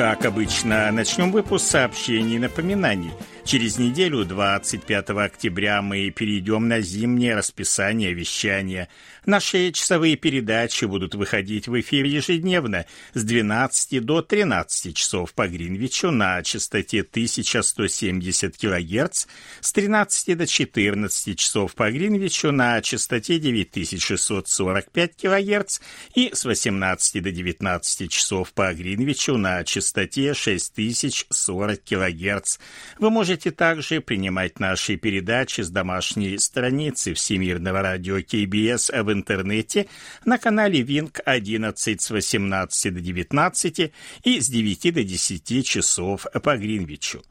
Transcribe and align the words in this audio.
Как 0.00 0.24
обычно, 0.24 0.90
начнем 0.92 1.30
выпуск 1.30 1.66
сообщений 1.66 2.36
и 2.36 2.38
напоминаний. 2.38 3.10
Через 3.44 3.78
неделю, 3.78 4.24
25 4.24 5.10
октября, 5.10 5.82
мы 5.82 6.10
перейдем 6.10 6.68
на 6.68 6.80
зимнее 6.80 7.34
расписание 7.34 8.12
вещания– 8.12 8.88
Наши 9.30 9.70
часовые 9.70 10.16
передачи 10.16 10.86
будут 10.86 11.14
выходить 11.14 11.68
в 11.68 11.78
эфир 11.78 12.04
ежедневно 12.04 12.84
с 13.14 13.22
12 13.22 14.04
до 14.04 14.22
13 14.22 14.96
часов 14.96 15.32
по 15.34 15.46
Гринвичу 15.46 16.10
на 16.10 16.42
частоте 16.42 17.02
1170 17.02 18.56
кГц, 18.56 19.26
с 19.60 19.72
13 19.72 20.36
до 20.36 20.48
14 20.48 21.38
часов 21.38 21.76
по 21.76 21.88
Гринвичу 21.92 22.50
на 22.50 22.82
частоте 22.82 23.38
9645 23.38 25.16
кГц 25.16 25.78
и 26.16 26.30
с 26.34 26.44
18 26.44 27.22
до 27.22 27.30
19 27.30 28.10
часов 28.10 28.52
по 28.52 28.74
Гринвичу 28.74 29.36
на 29.36 29.62
частоте 29.62 30.34
6040 30.34 31.84
кГц. 31.84 32.58
Вы 32.98 33.10
можете 33.10 33.39
также 33.48 34.02
принимать 34.02 34.60
наши 34.60 34.96
передачи 34.96 35.62
с 35.62 35.70
домашней 35.70 36.36
страницы 36.38 37.14
Всемирного 37.14 37.80
радио 37.80 38.16
КБС 38.20 38.90
в 38.90 39.10
интернете 39.10 39.86
на 40.26 40.36
канале 40.36 40.82
Винк 40.82 41.20
11 41.24 42.00
с 42.00 42.10
18 42.10 42.94
до 42.94 43.00
19 43.00 43.92
и 44.24 44.40
с 44.40 44.48
9 44.48 44.94
до 44.94 45.02
10 45.02 45.66
часов 45.66 46.26
по 46.42 46.56
Гринвичу. 46.58 47.22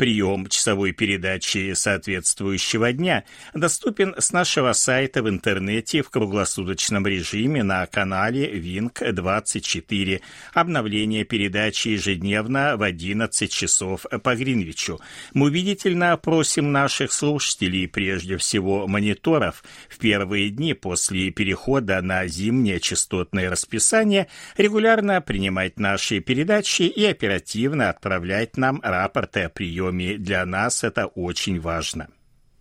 Прием 0.00 0.46
часовой 0.46 0.92
передачи 0.92 1.74
соответствующего 1.74 2.90
дня 2.90 3.24
доступен 3.52 4.14
с 4.16 4.32
нашего 4.32 4.72
сайта 4.72 5.22
в 5.22 5.28
интернете 5.28 6.00
в 6.00 6.08
круглосуточном 6.08 7.06
режиме 7.06 7.62
на 7.62 7.84
канале 7.84 8.50
Винк-24. 8.50 10.22
Обновление 10.54 11.24
передачи 11.24 11.88
ежедневно 11.88 12.78
в 12.78 12.82
11 12.82 13.52
часов 13.52 14.06
по 14.22 14.34
Гринвичу. 14.34 15.00
Мы 15.34 15.48
убедительно 15.48 16.16
просим 16.16 16.72
наших 16.72 17.12
слушателей, 17.12 17.86
прежде 17.86 18.38
всего 18.38 18.88
мониторов, 18.88 19.62
в 19.90 19.98
первые 19.98 20.48
дни 20.48 20.72
после 20.72 21.30
перехода 21.30 22.00
на 22.00 22.26
зимнее 22.26 22.80
частотное 22.80 23.50
расписание 23.50 24.28
регулярно 24.56 25.20
принимать 25.20 25.78
наши 25.78 26.20
передачи 26.20 26.84
и 26.84 27.04
оперативно 27.04 27.90
отправлять 27.90 28.56
нам 28.56 28.80
рапорты 28.82 29.42
о 29.42 29.50
приеме 29.50 29.89
приеме. 29.90 30.18
Для 30.18 30.44
нас 30.46 30.84
это 30.84 31.06
очень 31.06 31.60
важно. 31.60 32.08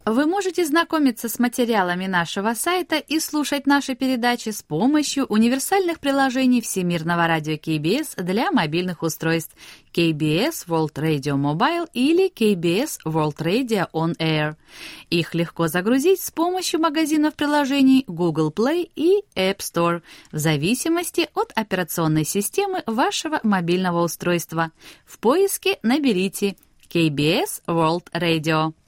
Вы 0.05 0.25
можете 0.25 0.65
знакомиться 0.65 1.29
с 1.29 1.37
материалами 1.39 2.07
нашего 2.07 2.55
сайта 2.55 2.95
и 2.95 3.19
слушать 3.19 3.67
наши 3.67 3.95
передачи 3.95 4.49
с 4.49 4.63
помощью 4.63 5.25
универсальных 5.25 5.99
приложений 5.99 6.61
Всемирного 6.61 7.27
радио 7.27 7.55
KBS 7.55 8.23
для 8.23 8.49
мобильных 8.51 9.03
устройств 9.03 9.53
KBS 9.93 10.65
World 10.67 10.93
Radio 10.95 11.35
Mobile 11.35 11.87
или 11.93 12.31
KBS 12.31 12.99
World 13.05 13.37
Radio 13.37 13.87
On 13.91 14.17
Air. 14.17 14.55
Их 15.11 15.35
легко 15.35 15.67
загрузить 15.67 16.21
с 16.21 16.31
помощью 16.31 16.79
магазинов 16.79 17.35
приложений 17.35 18.05
Google 18.07 18.51
Play 18.51 18.89
и 18.95 19.23
App 19.35 19.57
Store 19.57 20.01
в 20.31 20.37
зависимости 20.37 21.27
от 21.35 21.51
операционной 21.55 22.25
системы 22.25 22.83
вашего 22.87 23.41
мобильного 23.43 24.01
устройства. 24.01 24.71
В 25.05 25.19
поиске 25.19 25.77
наберите– 25.83 26.55
KBS 26.89 27.61
World 27.67 28.09
Radio. 28.13 28.78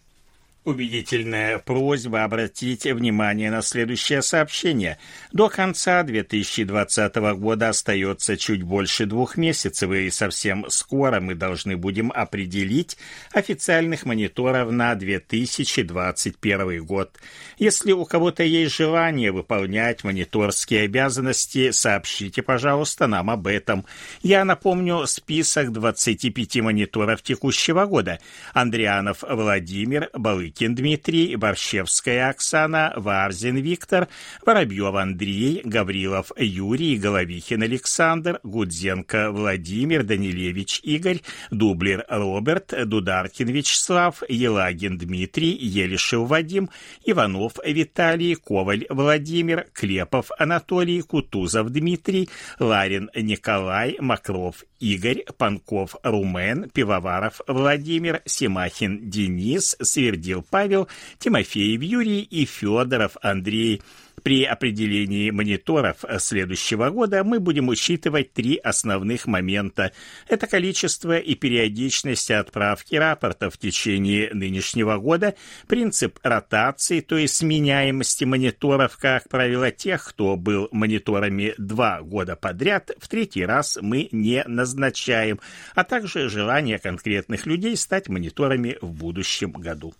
Убедительная 0.63 1.57
просьба 1.57 2.23
обратить 2.23 2.83
внимание 2.83 3.49
на 3.49 3.63
следующее 3.63 4.22
сообщение. 4.22 4.99
До 5.33 5.49
конца 5.49 6.03
2020 6.03 7.16
года 7.39 7.69
остается 7.69 8.38
чуть 8.38 8.61
больше 8.61 9.07
двух 9.07 9.38
месяцев, 9.38 9.89
и 9.91 10.11
совсем 10.11 10.69
скоро 10.69 11.19
мы 11.19 11.33
должны 11.33 11.77
будем 11.77 12.11
определить 12.13 12.95
официальных 13.33 14.05
мониторов 14.05 14.69
на 14.69 14.94
2021 14.94 16.85
год. 16.85 17.17
Если 17.57 17.91
у 17.91 18.05
кого-то 18.05 18.44
есть 18.44 18.75
желание 18.75 19.31
выполнять 19.31 20.03
мониторские 20.03 20.83
обязанности, 20.83 21.71
сообщите, 21.71 22.44
пожалуйста, 22.44 23.07
нам 23.07 23.31
об 23.31 23.47
этом. 23.47 23.83
Я 24.21 24.45
напомню 24.45 25.07
список 25.07 25.71
25 25.71 26.57
мониторов 26.57 27.23
текущего 27.23 27.88
года. 27.88 28.19
Андрианов 28.53 29.23
Владимир, 29.27 30.11
Балык 30.13 30.50
Лукин 30.51 30.75
Дмитрий, 30.75 31.38
Борщевская 31.38 32.29
Оксана, 32.29 32.91
Варзин 32.97 33.56
Виктор, 33.56 34.09
Воробьев 34.45 34.95
Андрей, 34.95 35.62
Гаврилов 35.63 36.34
Юрий, 36.35 36.97
Головихин 36.97 37.63
Александр, 37.63 38.41
Гудзенко 38.44 39.31
Владимир, 39.31 40.03
Данилевич 40.03 40.81
Игорь, 40.84 41.22
Дублер 41.51 42.06
Роберт, 42.09 42.73
Дударкин 42.85 43.47
Вячеслав, 43.47 44.23
Елагин 44.28 44.97
Дмитрий, 44.97 45.56
Елишев 45.56 46.28
Вадим, 46.28 46.69
Иванов 47.06 47.53
Виталий, 47.66 48.35
Коваль 48.35 48.85
Владимир, 48.89 49.68
Клепов 49.72 50.31
Анатолий, 50.38 51.01
Кутузов 51.01 51.69
Дмитрий, 51.69 52.28
Ларин 52.59 53.09
Николай, 53.16 53.95
Макров 54.01 54.66
Игорь, 54.81 55.23
Панков 55.38 55.95
Румен, 56.03 56.69
Пивоваров 56.69 57.39
Владимир, 57.47 58.22
Семахин 58.25 59.09
Денис, 59.09 59.78
Свердил 59.79 60.41
Павел, 60.50 60.88
Тимофеев 61.19 61.81
Юрий 61.81 62.22
и 62.22 62.46
Федоров 62.46 63.18
Андрей. 63.22 63.81
При 64.24 64.44
определении 64.44 65.31
мониторов 65.31 66.06
следующего 66.19 66.91
года 66.91 67.24
мы 67.24 67.40
будем 67.40 67.69
учитывать 67.69 68.34
три 68.34 68.56
основных 68.57 69.25
момента. 69.25 69.94
Это 70.28 70.46
количество 70.46 71.18
и 71.18 71.34
периодичность 71.34 72.30
отправки 72.30 72.94
рапортов 72.96 73.56
в 73.56 73.57
течение 73.57 74.31
нынешнего 74.31 74.97
года, 74.97 75.34
принцип 75.68 76.19
ротации, 76.22 77.00
то 77.00 77.18
есть 77.18 77.38
сменяемости 77.38 78.25
мониторов, 78.25 78.97
как 78.97 79.28
правило, 79.28 79.72
тех, 79.72 80.07
кто 80.07 80.35
был 80.35 80.68
мониторами 80.72 81.56
два 81.57 82.01
года 82.01 82.35
подряд, 82.35 82.91
в 83.00 83.07
третий 83.07 83.46
раз 83.46 83.80
мы 83.81 84.07
не 84.12 84.44
назначаем, 84.46 85.40
а 85.74 85.84
также 85.84 86.30
желание 86.30 86.78
конкретных 86.78 87.47
людей 87.47 87.75
стать 87.75 88.07
мониторами 88.07 88.78
в 88.81 88.91
будущем 88.91 89.51
году. 89.51 89.96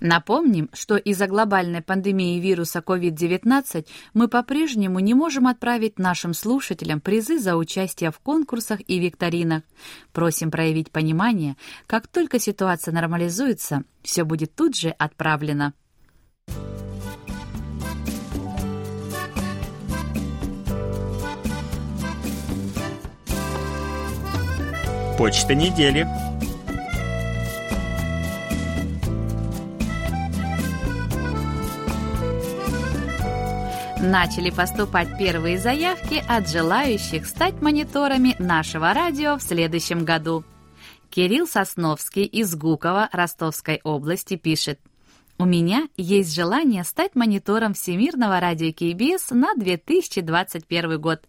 Напомним, 0.00 0.70
что 0.72 0.96
из-за 0.96 1.26
глобальной 1.26 1.82
пандемии 1.82 2.40
вируса 2.40 2.80
COVID-19 2.80 3.86
мы 4.14 4.28
по-прежнему 4.28 4.98
не 4.98 5.12
можем 5.12 5.46
отправить 5.46 5.98
нашим 5.98 6.32
слушателям 6.32 7.00
призы 7.00 7.38
за 7.38 7.56
участие 7.56 8.10
в 8.10 8.18
конкурсах 8.18 8.80
и 8.86 8.98
викторинах. 8.98 9.62
Просим 10.12 10.50
проявить 10.50 10.90
понимание, 10.90 11.56
как 11.86 12.08
только 12.08 12.38
ситуация 12.38 12.92
нормализуется, 12.92 13.84
все 14.02 14.24
будет 14.24 14.54
тут 14.54 14.74
же 14.74 14.88
отправлено. 14.90 15.74
Почта 25.18 25.54
недели. 25.54 26.06
Начали 34.10 34.50
поступать 34.50 35.16
первые 35.18 35.56
заявки 35.56 36.20
от 36.26 36.48
желающих 36.48 37.26
стать 37.26 37.62
мониторами 37.62 38.34
нашего 38.40 38.92
радио 38.92 39.36
в 39.36 39.42
следующем 39.42 40.04
году. 40.04 40.42
Кирилл 41.10 41.46
Сосновский 41.46 42.24
из 42.24 42.56
Гукова 42.56 43.08
Ростовской 43.12 43.80
области 43.84 44.34
пишет. 44.34 44.80
У 45.38 45.44
меня 45.44 45.86
есть 45.96 46.34
желание 46.34 46.82
стать 46.82 47.14
монитором 47.14 47.72
Всемирного 47.72 48.40
радио 48.40 48.72
КБС 48.72 49.30
на 49.30 49.54
2021 49.54 51.00
год. 51.00 51.22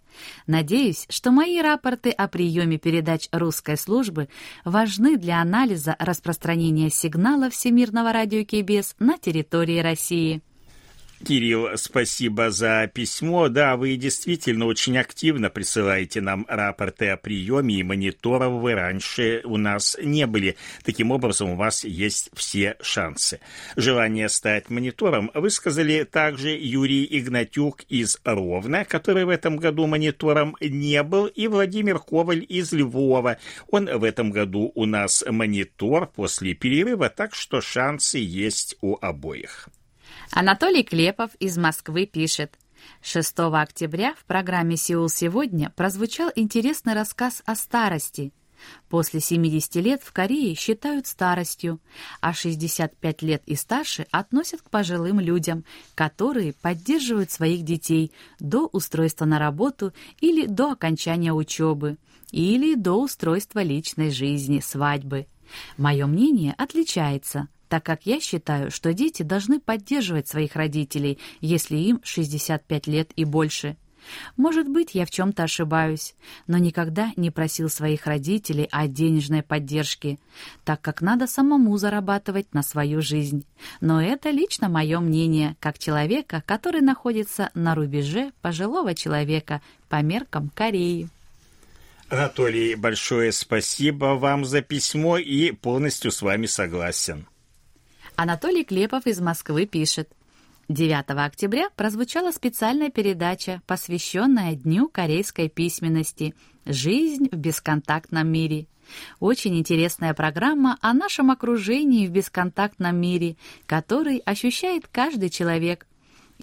Надеюсь, 0.47 1.05
что 1.07 1.29
мои 1.29 1.61
рапорты 1.61 2.09
о 2.09 2.27
приеме 2.27 2.79
передач 2.79 3.29
русской 3.31 3.77
службы 3.77 4.27
важны 4.65 5.17
для 5.17 5.39
анализа 5.39 5.95
распространения 5.99 6.89
сигнала 6.89 7.51
Всемирного 7.51 8.11
радио 8.11 8.43
КБС 8.43 8.95
на 8.97 9.19
территории 9.19 9.81
России. 9.81 10.41
Кирилл, 11.21 11.69
спасибо 11.75 12.51
за 12.51 12.89
письмо. 12.93 13.47
Да, 13.47 13.77
вы 13.77 13.95
действительно 13.95 14.65
очень 14.65 14.97
активно 14.97 15.49
присылаете 15.49 16.21
нам 16.21 16.45
рапорты 16.49 17.09
о 17.09 17.17
приеме, 17.17 17.75
и 17.75 17.83
мониторов 17.83 18.61
вы 18.61 18.73
раньше 18.73 19.41
у 19.45 19.57
нас 19.57 19.97
не 20.01 20.25
были. 20.27 20.57
Таким 20.83 21.11
образом, 21.11 21.51
у 21.51 21.55
вас 21.55 21.83
есть 21.83 22.29
все 22.33 22.75
шансы. 22.81 23.39
Желание 23.75 24.29
стать 24.29 24.69
монитором 24.69 25.31
высказали 25.33 26.03
также 26.03 26.49
Юрий 26.49 27.07
Игнатюк 27.09 27.83
из 27.89 28.19
Ровно, 28.23 28.83
который 28.83 29.25
в 29.25 29.29
этом 29.29 29.57
году 29.57 29.87
монитором 29.87 30.55
не 30.59 31.01
был, 31.03 31.27
и 31.27 31.47
Владимир 31.47 31.99
Коваль 31.99 32.45
из 32.47 32.73
Львова. 32.73 33.37
Он 33.69 33.85
в 33.85 34.03
этом 34.03 34.31
году 34.31 34.71
у 34.75 34.85
нас 34.85 35.23
монитор 35.27 36.07
после 36.07 36.53
перерыва, 36.53 37.09
так 37.09 37.35
что 37.35 37.61
шансы 37.61 38.17
есть 38.17 38.77
у 38.81 38.97
обоих. 38.99 39.69
Анатолий 40.31 40.83
Клепов 40.83 41.31
из 41.39 41.57
Москвы 41.57 42.05
пишет. 42.05 42.57
6 43.01 43.39
октября 43.39 44.15
в 44.15 44.25
программе 44.25 44.75
«Сеул 44.75 45.09
сегодня» 45.09 45.71
прозвучал 45.75 46.31
интересный 46.35 46.93
рассказ 46.93 47.43
о 47.45 47.55
старости. 47.55 48.33
После 48.89 49.19
70 49.19 49.75
лет 49.77 50.03
в 50.03 50.11
Корее 50.11 50.55
считают 50.55 51.07
старостью, 51.07 51.79
а 52.19 52.33
65 52.33 53.21
лет 53.21 53.43
и 53.45 53.55
старше 53.55 54.05
относят 54.11 54.61
к 54.61 54.69
пожилым 54.69 55.19
людям, 55.19 55.65
которые 55.95 56.53
поддерживают 56.53 57.31
своих 57.31 57.63
детей 57.63 58.11
до 58.39 58.67
устройства 58.67 59.25
на 59.25 59.39
работу 59.39 59.93
или 60.19 60.45
до 60.45 60.71
окончания 60.71 61.33
учебы, 61.33 61.97
или 62.31 62.75
до 62.75 63.01
устройства 63.01 63.63
личной 63.63 64.11
жизни, 64.11 64.59
свадьбы. 64.59 65.27
Мое 65.77 66.05
мнение 66.05 66.53
отличается– 66.57 67.47
так 67.71 67.85
как 67.85 68.05
я 68.05 68.19
считаю, 68.19 68.69
что 68.69 68.93
дети 68.93 69.23
должны 69.23 69.61
поддерживать 69.61 70.27
своих 70.27 70.57
родителей, 70.57 71.17
если 71.39 71.77
им 71.77 72.01
65 72.03 72.87
лет 72.87 73.11
и 73.15 73.23
больше. 73.23 73.77
Может 74.35 74.67
быть, 74.67 74.93
я 74.93 75.05
в 75.05 75.09
чем-то 75.09 75.43
ошибаюсь, 75.43 76.15
но 76.47 76.57
никогда 76.57 77.13
не 77.15 77.31
просил 77.31 77.69
своих 77.69 78.07
родителей 78.07 78.67
о 78.71 78.87
денежной 78.87 79.41
поддержке, 79.41 80.19
так 80.65 80.81
как 80.81 81.01
надо 81.01 81.27
самому 81.27 81.77
зарабатывать 81.77 82.53
на 82.53 82.61
свою 82.61 83.01
жизнь. 83.01 83.45
Но 83.79 84.01
это 84.01 84.31
лично 84.31 84.67
мое 84.67 84.99
мнение, 84.99 85.55
как 85.61 85.79
человека, 85.79 86.43
который 86.45 86.81
находится 86.81 87.51
на 87.53 87.73
рубеже 87.73 88.33
пожилого 88.41 88.95
человека 88.95 89.61
по 89.87 90.01
меркам 90.01 90.49
Кореи. 90.49 91.09
Анатолий, 92.11 92.75
большое 92.75 93.31
спасибо 93.31 94.17
вам 94.17 94.43
за 94.43 94.61
письмо 94.61 95.17
и 95.17 95.51
полностью 95.51 96.11
с 96.11 96.21
вами 96.21 96.45
согласен. 96.45 97.25
Анатолий 98.17 98.65
Клепов 98.65 99.07
из 99.07 99.21
Москвы 99.21 99.65
пишет. 99.65 100.09
9 100.67 101.05
октября 101.07 101.69
прозвучала 101.77 102.31
специальная 102.31 102.89
передача, 102.89 103.61
посвященная 103.65 104.55
Дню 104.55 104.89
корейской 104.89 105.47
письменности 105.47 106.35
«Жизнь 106.65 107.29
в 107.31 107.37
бесконтактном 107.37 108.27
мире». 108.27 108.67
Очень 109.21 109.57
интересная 109.57 110.13
программа 110.13 110.77
о 110.81 110.93
нашем 110.93 111.31
окружении 111.31 112.07
в 112.07 112.11
бесконтактном 112.11 112.93
мире, 112.93 113.37
который 113.65 114.17
ощущает 114.17 114.85
каждый 114.91 115.29
человек. 115.29 115.87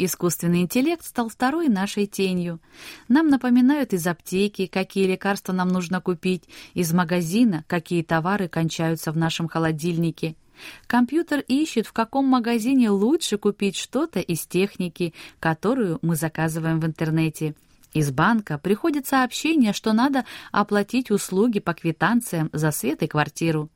Искусственный 0.00 0.62
интеллект 0.62 1.04
стал 1.04 1.28
второй 1.28 1.68
нашей 1.68 2.06
тенью. 2.06 2.60
Нам 3.08 3.28
напоминают 3.28 3.92
из 3.92 4.06
аптеки, 4.06 4.66
какие 4.66 5.06
лекарства 5.06 5.52
нам 5.52 5.68
нужно 5.68 6.00
купить, 6.00 6.44
из 6.74 6.92
магазина, 6.92 7.64
какие 7.66 8.02
товары 8.02 8.48
кончаются 8.48 9.12
в 9.12 9.16
нашем 9.16 9.48
холодильнике– 9.48 10.36
Компьютер 10.86 11.44
ищет, 11.46 11.86
в 11.86 11.92
каком 11.92 12.26
магазине 12.26 12.90
лучше 12.90 13.38
купить 13.38 13.76
что-то 13.76 14.20
из 14.20 14.46
техники, 14.46 15.14
которую 15.40 15.98
мы 16.02 16.16
заказываем 16.16 16.80
в 16.80 16.86
интернете. 16.86 17.54
Из 17.94 18.10
банка 18.10 18.58
приходит 18.58 19.06
сообщение, 19.06 19.72
что 19.72 19.92
надо 19.92 20.24
оплатить 20.52 21.10
услуги 21.10 21.58
по 21.58 21.74
квитанциям 21.74 22.50
за 22.52 22.70
свет 22.70 23.02
и 23.02 23.06
квартиру. 23.06 23.70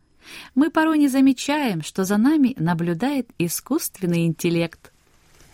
Мы 0.55 0.71
порой 0.71 0.99
не 0.99 1.09
замечаем, 1.09 1.83
что 1.83 2.05
за 2.05 2.17
нами 2.17 2.55
наблюдает 2.59 3.31
искусственный 3.39 4.27
интеллект. 4.27 4.92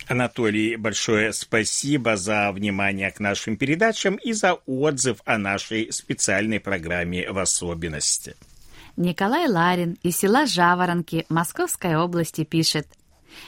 Анатолий, 0.09 0.77
большое 0.77 1.35
спасибо 1.35 2.17
за 2.17 2.51
внимание 2.53 3.11
к 3.11 3.21
нашим 3.21 3.59
передачам 3.59 4.17
и 4.17 4.33
за 4.33 4.55
отзыв 4.55 5.19
о 5.27 5.37
нашей 5.37 5.93
специальной 5.93 6.61
программе 6.61 7.31
в 7.31 7.39
особенности. 7.39 8.35
Николай 8.97 9.47
Ларин 9.49 9.99
из 10.03 10.17
села 10.17 10.47
Жаворонки 10.47 11.27
Московской 11.29 11.97
области 11.97 12.45
пишет. 12.45 12.89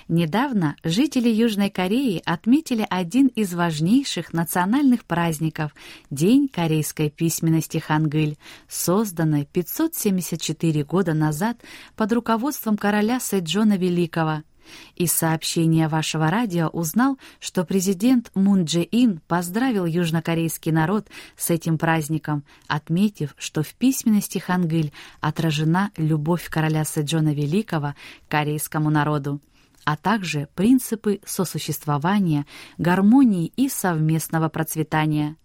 Недавно 0.07 0.77
жители 0.85 1.31
Южной 1.31 1.71
Кореи 1.71 2.23
отметили 2.27 2.87
один 2.89 3.29
из 3.29 3.55
важнейших 3.55 4.35
национальных 4.35 5.07
праздников– 5.07 5.75
День 6.11 6.47
корейской 6.49 7.09
письменности 7.09 7.79
Хангыль, 7.79 8.37
созданный 8.69 9.49
574 9.51 10.85
года 10.85 11.15
назад 11.15 11.57
под 11.97 12.13
руководством 12.13 12.77
короля 12.77 13.19
Сэджона 13.19 13.79
Великого– 13.79 14.43
из 14.97 15.13
сообщения 15.13 15.89
вашего 15.89 16.31
радио 16.31 16.69
узнал, 16.69 17.19
что 17.39 17.65
президент 17.65 18.31
Мун 18.35 18.65
Дже 18.65 18.87
Ин 18.91 19.21
поздравил 19.27 19.87
южнокорейский 19.87 20.73
народ 20.73 21.09
с 21.37 21.51
этим 21.51 21.79
праздником, 21.79 22.45
отметив, 22.67 23.35
что 23.39 23.63
в 23.63 23.75
письменности 23.75 24.39
Хангыль 24.39 24.93
отражена 25.21 25.91
любовь 25.97 26.49
короля 26.49 26.85
Сэджона 26.85 27.35
Великого 27.35 27.95
к 28.27 28.31
корейскому 28.31 28.91
народу 28.91 29.41
а 29.85 29.97
также 29.97 30.49
принципы 30.55 31.21
сосуществования, 31.25 32.47
гармонии 32.79 33.53
и 33.57 33.69
совместного 33.69 34.49
процветания. 34.49 35.37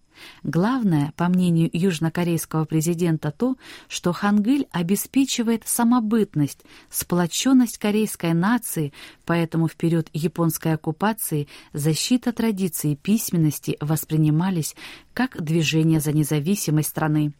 Главное, 0.43 1.13
по 1.15 1.27
мнению 1.27 1.69
южнокорейского 1.71 2.65
президента, 2.65 3.31
то, 3.31 3.57
что 3.87 4.13
Хангыль 4.13 4.67
обеспечивает 4.71 5.63
самобытность, 5.65 6.61
сплоченность 6.89 7.77
корейской 7.77 8.33
нации, 8.33 8.93
поэтому 9.25 9.67
в 9.67 9.75
период 9.75 10.09
японской 10.13 10.73
оккупации 10.73 11.47
защита 11.73 12.31
традиций 12.31 12.95
письменности 12.95 13.77
воспринимались 13.79 14.75
как 15.13 15.41
движение 15.41 15.99
за 15.99 16.11
независимость 16.11 16.89
страны. 16.89 17.33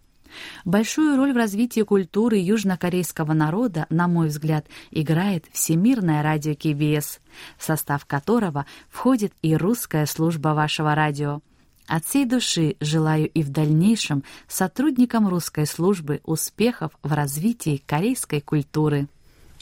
Большую 0.64 1.18
роль 1.18 1.34
в 1.34 1.38
развитии 1.38 1.82
культуры 1.82 2.38
южнокорейского 2.38 3.34
народа, 3.34 3.86
на 3.90 4.08
мой 4.08 4.28
взгляд, 4.28 4.66
играет 4.92 5.46
Всемирное 5.52 6.24
радио 6.24 6.56
КБС, 6.56 7.20
в 7.58 7.64
состав 7.64 8.06
которого 8.06 8.66
входит 8.90 9.34
и 9.42 9.56
русская 9.56 10.06
служба 10.06 10.50
вашего 10.50 10.96
радио. 10.96 11.42
От 11.88 12.06
всей 12.06 12.26
души 12.26 12.76
желаю 12.80 13.30
и 13.30 13.44
в 13.44 13.50
дальнейшем 13.50 14.24
сотрудникам 14.48 15.28
русской 15.28 15.68
службы 15.68 16.22
успехов 16.24 16.92
в 17.04 17.14
развитии 17.14 17.82
корейской 17.86 18.42
культуры. 18.42 19.08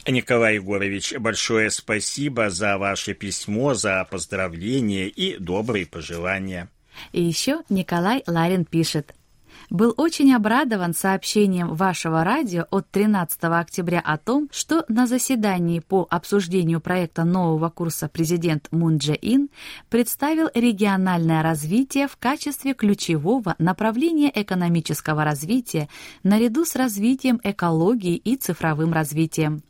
Николай 0.06 0.56
Егорович, 0.56 1.14
большое 1.18 1.70
спасибо 1.70 2.50
за 2.50 2.76
ваше 2.76 3.14
письмо, 3.14 3.74
за 3.74 4.06
поздравления 4.10 5.08
и 5.08 5.38
добрые 5.38 5.86
пожелания. 5.86 6.68
И 7.12 7.22
еще 7.22 7.62
Николай 7.68 8.22
Ларин 8.26 8.64
пишет 8.64 9.14
был 9.70 9.94
очень 9.96 10.32
обрадован 10.34 10.94
сообщением 10.94 11.74
вашего 11.74 12.24
радио 12.24 12.66
от 12.70 12.90
13 12.90 13.44
октября 13.44 14.00
о 14.00 14.18
том, 14.18 14.48
что 14.52 14.84
на 14.88 15.06
заседании 15.06 15.80
по 15.80 16.06
обсуждению 16.10 16.80
проекта 16.80 17.24
нового 17.24 17.70
курса 17.70 18.08
президент 18.08 18.68
Мун 18.70 18.98
Дже 18.98 19.18
Ин 19.20 19.48
представил 19.88 20.48
региональное 20.54 21.42
развитие 21.42 22.08
в 22.08 22.16
качестве 22.16 22.74
ключевого 22.74 23.54
направления 23.58 24.30
экономического 24.34 25.24
развития 25.24 25.88
наряду 26.22 26.64
с 26.64 26.74
развитием 26.76 27.40
экологии 27.42 28.16
и 28.16 28.36
цифровым 28.36 28.92
развитием. 28.92 29.62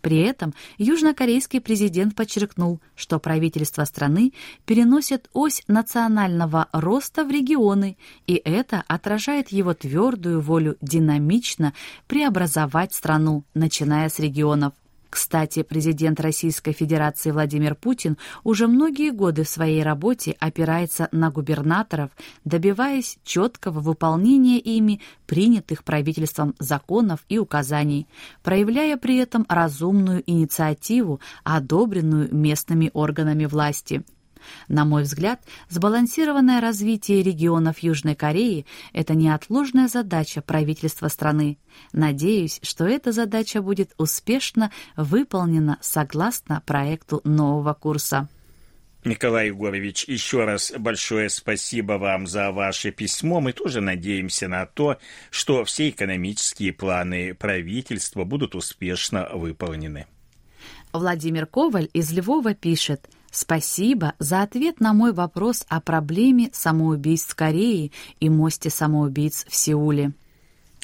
При 0.00 0.18
этом 0.18 0.54
южнокорейский 0.78 1.60
президент 1.60 2.14
подчеркнул, 2.14 2.80
что 2.94 3.18
правительство 3.18 3.84
страны 3.84 4.32
переносит 4.64 5.28
ось 5.32 5.62
национального 5.68 6.68
роста 6.72 7.24
в 7.24 7.30
регионы, 7.30 7.96
и 8.26 8.40
это 8.44 8.84
отражает 8.88 9.50
его 9.50 9.74
твердую 9.74 10.40
волю 10.40 10.76
динамично 10.80 11.74
преобразовать 12.06 12.94
страну, 12.94 13.44
начиная 13.54 14.08
с 14.08 14.18
регионов. 14.18 14.72
Кстати, 15.16 15.62
президент 15.62 16.20
Российской 16.20 16.72
Федерации 16.72 17.30
Владимир 17.30 17.74
Путин 17.74 18.18
уже 18.44 18.66
многие 18.66 19.12
годы 19.12 19.44
в 19.44 19.48
своей 19.48 19.82
работе 19.82 20.36
опирается 20.40 21.08
на 21.10 21.30
губернаторов, 21.30 22.10
добиваясь 22.44 23.16
четкого 23.24 23.80
выполнения 23.80 24.58
ими 24.58 25.00
принятых 25.24 25.84
правительством 25.84 26.54
законов 26.58 27.20
и 27.30 27.38
указаний, 27.38 28.06
проявляя 28.42 28.98
при 28.98 29.16
этом 29.16 29.46
разумную 29.48 30.22
инициативу, 30.26 31.18
одобренную 31.44 32.28
местными 32.34 32.90
органами 32.92 33.46
власти– 33.46 34.02
на 34.68 34.84
мой 34.84 35.02
взгляд, 35.02 35.40
сбалансированное 35.68 36.60
развитие 36.60 37.22
регионов 37.22 37.80
Южной 37.80 38.14
Кореи– 38.14 38.66
это 38.92 39.14
неотложная 39.14 39.88
задача 39.88 40.42
правительства 40.42 41.08
страны. 41.08 41.58
Надеюсь, 41.92 42.60
что 42.62 42.86
эта 42.86 43.12
задача 43.12 43.62
будет 43.62 43.92
успешно 43.98 44.70
выполнена 44.96 45.78
согласно 45.80 46.62
проекту 46.66 47.20
нового 47.24 47.74
курса. 47.74 48.28
Николай 49.06 49.46
Егорович, 49.46 50.04
еще 50.08 50.44
раз 50.44 50.72
большое 50.76 51.28
спасибо 51.30 51.92
вам 51.92 52.26
за 52.26 52.50
ваше 52.50 52.90
письмо. 52.90 53.40
Мы 53.40 53.52
тоже 53.52 53.80
надеемся 53.80 54.48
на 54.48 54.66
то, 54.66 54.98
что 55.30 55.64
все 55.64 55.90
экономические 55.90 56.72
планы 56.72 57.32
правительства 57.34 58.24
будут 58.24 58.56
успешно 58.56 59.28
выполнены. 59.32 60.06
Владимир 60.92 61.46
Коваль 61.46 61.88
из 61.92 62.10
Львова 62.12 62.54
пишет 62.54 63.08
«Спасибо 63.30 64.14
за 64.18 64.42
ответ 64.42 64.80
на 64.80 64.92
мой 64.92 65.12
вопрос 65.12 65.64
о 65.68 65.80
проблеме 65.80 66.50
самоубийств 66.52 67.34
Корее 67.34 67.90
и 68.20 68.28
мосте 68.28 68.70
самоубийц 68.70 69.44
в 69.48 69.54
Сеуле». 69.54 70.12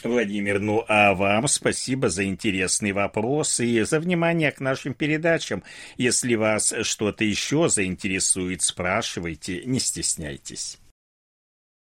Владимир, 0.04 0.58
ну 0.58 0.84
а 0.88 1.14
вам 1.14 1.46
спасибо 1.46 2.08
за 2.08 2.24
интересный 2.24 2.92
вопрос 2.92 3.60
и 3.60 3.82
за 3.82 4.00
внимание 4.00 4.50
к 4.50 4.60
нашим 4.60 4.94
передачам. 4.94 5.62
Если 5.96 6.34
вас 6.34 6.74
что-то 6.82 7.24
еще 7.24 7.68
заинтересует, 7.68 8.62
спрашивайте, 8.62 9.62
не 9.64 9.78
стесняйтесь. 9.78 10.78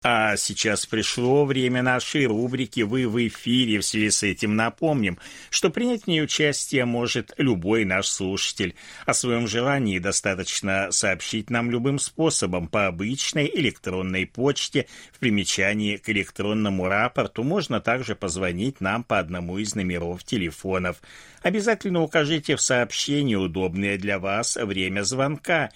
А 0.02 0.38
сейчас 0.38 0.86
пришло 0.86 1.44
время 1.44 1.82
нашей 1.82 2.24
рубрики 2.24 2.80
«Вы 2.80 3.06
в 3.06 3.18
эфире». 3.28 3.80
В 3.80 3.84
связи 3.84 4.08
с 4.08 4.22
этим 4.22 4.56
напомним, 4.56 5.18
что 5.50 5.68
принять 5.68 6.04
в 6.04 6.06
ней 6.06 6.22
участие 6.22 6.86
может 6.86 7.34
любой 7.36 7.84
наш 7.84 8.06
слушатель. 8.06 8.74
О 9.04 9.12
своем 9.12 9.46
желании 9.46 9.98
достаточно 9.98 10.90
сообщить 10.90 11.50
нам 11.50 11.70
любым 11.70 11.98
способом 11.98 12.66
по 12.66 12.86
обычной 12.86 13.50
электронной 13.54 14.24
почте 14.24 14.86
в 15.12 15.18
примечании 15.18 15.98
к 15.98 16.08
электронному 16.08 16.88
рапорту. 16.88 17.42
Можно 17.42 17.82
также 17.82 18.14
позвонить 18.14 18.80
нам 18.80 19.04
по 19.04 19.18
одному 19.18 19.58
из 19.58 19.74
номеров 19.74 20.24
телефонов. 20.24 21.02
Обязательно 21.42 22.00
укажите 22.00 22.56
в 22.56 22.62
сообщении 22.62 23.34
удобное 23.34 23.98
для 23.98 24.18
вас 24.18 24.56
время 24.56 25.02
звонка 25.02 25.68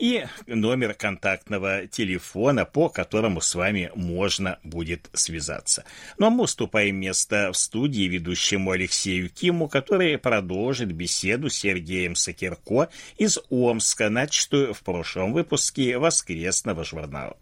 и 0.00 0.26
номер 0.46 0.94
контактного 0.94 1.86
телефона, 1.86 2.64
по 2.64 2.88
которому 2.88 3.40
с 3.40 3.54
вами 3.54 3.92
можно 3.94 4.58
будет 4.64 5.10
связаться. 5.12 5.84
Ну 6.18 6.26
а 6.26 6.30
мы 6.30 6.44
уступаем 6.44 6.96
место 6.96 7.50
в 7.52 7.56
студии 7.56 8.08
ведущему 8.08 8.70
Алексею 8.70 9.28
Киму, 9.28 9.68
который 9.68 10.16
продолжит 10.18 10.90
беседу 10.92 11.50
с 11.50 11.54
Сергеем 11.54 12.16
Сакирко 12.16 12.88
из 13.18 13.38
Омска, 13.50 14.08
начатую 14.08 14.72
в 14.72 14.80
прошлом 14.80 15.34
выпуске 15.34 15.98
воскресного 15.98 16.82
журнала. 16.82 17.36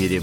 Эфире. 0.00 0.22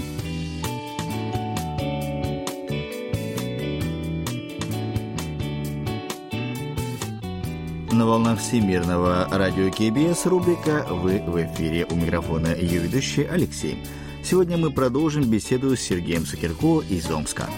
На 7.92 8.06
волнах 8.06 8.40
Всемирного 8.40 9.28
радио 9.30 9.70
КБС 9.70 10.26
рубрика 10.26 10.86
«Вы 10.88 11.20
в 11.20 11.36
эфире». 11.44 11.86
У 11.90 11.94
микрофона 11.94 12.54
ее 12.54 12.80
ведущий 12.80 13.24
Алексей. 13.24 13.78
Сегодня 14.22 14.56
мы 14.56 14.70
продолжим 14.70 15.24
беседу 15.24 15.76
с 15.76 15.80
Сергеем 15.80 16.26
Сакирко 16.26 16.80
из 16.88 17.10
Омска. 17.10 17.48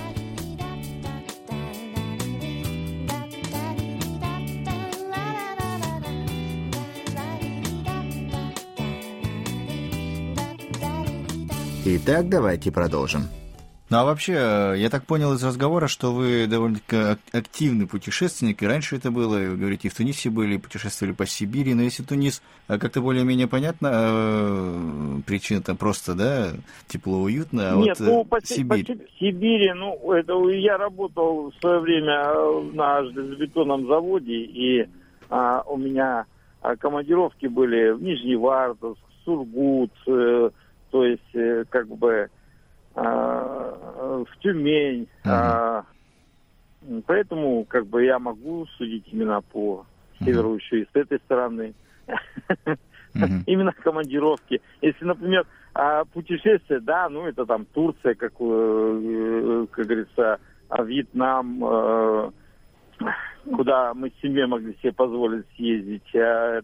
Итак, 11.82 12.28
давайте 12.28 12.70
продолжим. 12.70 13.22
Ну 13.88 13.96
а 13.96 14.04
вообще, 14.04 14.32
я 14.76 14.90
так 14.90 15.06
понял 15.06 15.32
из 15.32 15.42
разговора, 15.42 15.88
что 15.88 16.12
вы 16.12 16.46
довольно-таки 16.46 17.18
активный 17.32 17.86
путешественник, 17.86 18.62
и 18.62 18.66
раньше 18.66 18.96
это 18.96 19.10
было, 19.10 19.38
вы 19.38 19.56
говорите, 19.56 19.88
и 19.88 19.90
в 19.90 19.96
Тунисе 19.96 20.28
были, 20.28 20.58
путешествовали 20.58 21.14
по 21.14 21.24
Сибири, 21.24 21.72
но 21.72 21.80
если 21.80 22.02
Тунис 22.02 22.42
а 22.68 22.78
как-то 22.78 23.00
более-менее 23.00 23.48
понятно, 23.48 23.90
э, 23.92 25.20
причина 25.26 25.62
там 25.62 25.78
просто, 25.78 26.14
да, 26.14 26.48
тепло, 26.86 27.22
уютно, 27.22 27.72
а 27.72 27.76
Нет, 27.76 27.98
вот 27.98 28.06
ну, 28.06 28.24
по, 28.24 28.44
Сибирь. 28.44 28.84
по 28.84 28.94
Сибири, 29.18 29.72
ну, 29.72 30.12
это 30.12 30.34
я 30.50 30.76
работал 30.76 31.50
в 31.50 31.60
свое 31.60 31.80
время 31.80 32.34
на 32.74 33.02
железобетонном 33.04 33.86
заводе, 33.86 34.34
и 34.34 34.86
а, 35.30 35.62
у 35.66 35.78
меня 35.78 36.26
командировки 36.78 37.46
были 37.46 37.92
в 37.92 38.02
Нижневартовск, 38.02 39.00
Сургут, 39.24 39.92
э, 40.06 40.50
то 40.90 41.04
есть 41.04 41.34
э, 41.34 41.64
как 41.68 41.88
бы 41.88 42.28
э, 42.94 43.00
в 43.00 44.38
Тюмень. 44.40 45.08
Ага. 45.24 45.86
Э, 46.82 47.00
поэтому 47.06 47.64
как 47.64 47.86
бы 47.86 48.04
я 48.04 48.18
могу 48.18 48.66
судить 48.78 49.06
именно 49.12 49.40
по 49.40 49.86
северу 50.18 50.56
еще 50.56 50.80
и 50.80 50.84
с 50.86 50.94
этой 50.94 51.18
стороны. 51.20 51.74
Мгм. 53.14 53.42
Именно 53.46 53.72
командировки. 53.72 54.60
Если, 54.82 55.04
например, 55.04 55.46
а, 55.74 56.04
путешествие, 56.04 56.80
да, 56.80 57.08
ну 57.08 57.26
это 57.26 57.46
там 57.46 57.64
Турция, 57.66 58.14
как, 58.14 58.32
э, 58.40 59.66
как 59.70 59.86
говорится, 59.86 60.38
а 60.68 60.82
Вьетнам, 60.82 61.64
э, 61.64 62.30
куда 63.44 63.94
мы 63.94 64.10
с 64.10 64.20
семьей 64.20 64.46
могли 64.46 64.76
себе 64.78 64.92
позволить 64.92 65.46
съездить, 65.56 66.14
а, 66.14 66.60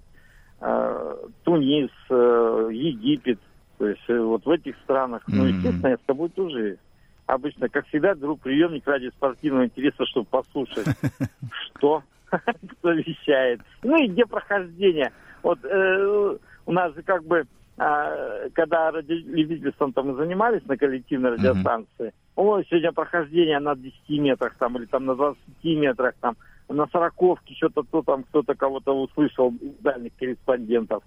Тунис, 1.44 1.90
э, 2.10 2.68
Египет, 2.72 3.38
то 3.78 3.88
есть 3.88 4.02
э, 4.08 4.18
вот 4.18 4.44
в 4.44 4.50
этих 4.50 4.76
странах, 4.84 5.22
ну, 5.26 5.44
естественно, 5.44 5.88
я 5.88 5.96
с 5.96 6.06
тобой 6.06 6.30
тоже 6.30 6.78
обычно, 7.26 7.68
как 7.68 7.86
всегда, 7.88 8.14
беру 8.14 8.36
приемник 8.36 8.86
ради 8.86 9.08
спортивного 9.08 9.66
интереса, 9.66 10.06
чтобы 10.06 10.26
послушать, 10.26 10.86
что 11.76 12.02
кто 12.30 12.92
вещает. 12.92 13.60
Ну 13.82 14.02
и 14.02 14.08
где 14.08 14.24
прохождение. 14.24 15.12
Вот 15.42 15.58
э, 15.64 16.36
у 16.66 16.72
нас 16.72 16.94
же 16.94 17.02
как 17.02 17.24
бы, 17.24 17.46
а, 17.78 18.48
когда 18.54 18.90
радиолюбительством 18.90 19.92
там 19.92 20.08
мы 20.08 20.14
занимались 20.14 20.64
на 20.66 20.76
коллективной 20.76 21.30
радиостанции, 21.30 22.12
о, 22.34 22.62
сегодня 22.62 22.92
прохождение 22.92 23.58
на 23.60 23.76
10 23.76 23.94
метрах 24.08 24.54
там, 24.58 24.76
или 24.76 24.86
там 24.86 25.04
на 25.06 25.14
20 25.14 25.38
метрах, 25.64 26.14
там, 26.20 26.36
на 26.68 26.86
сороковке 26.88 27.54
что-то 27.54 27.82
то 27.82 28.02
там 28.02 28.24
кто-то 28.24 28.54
кого-то 28.54 28.92
услышал, 28.92 29.54
из 29.60 29.74
дальних 29.80 30.12
корреспондентов. 30.18 31.04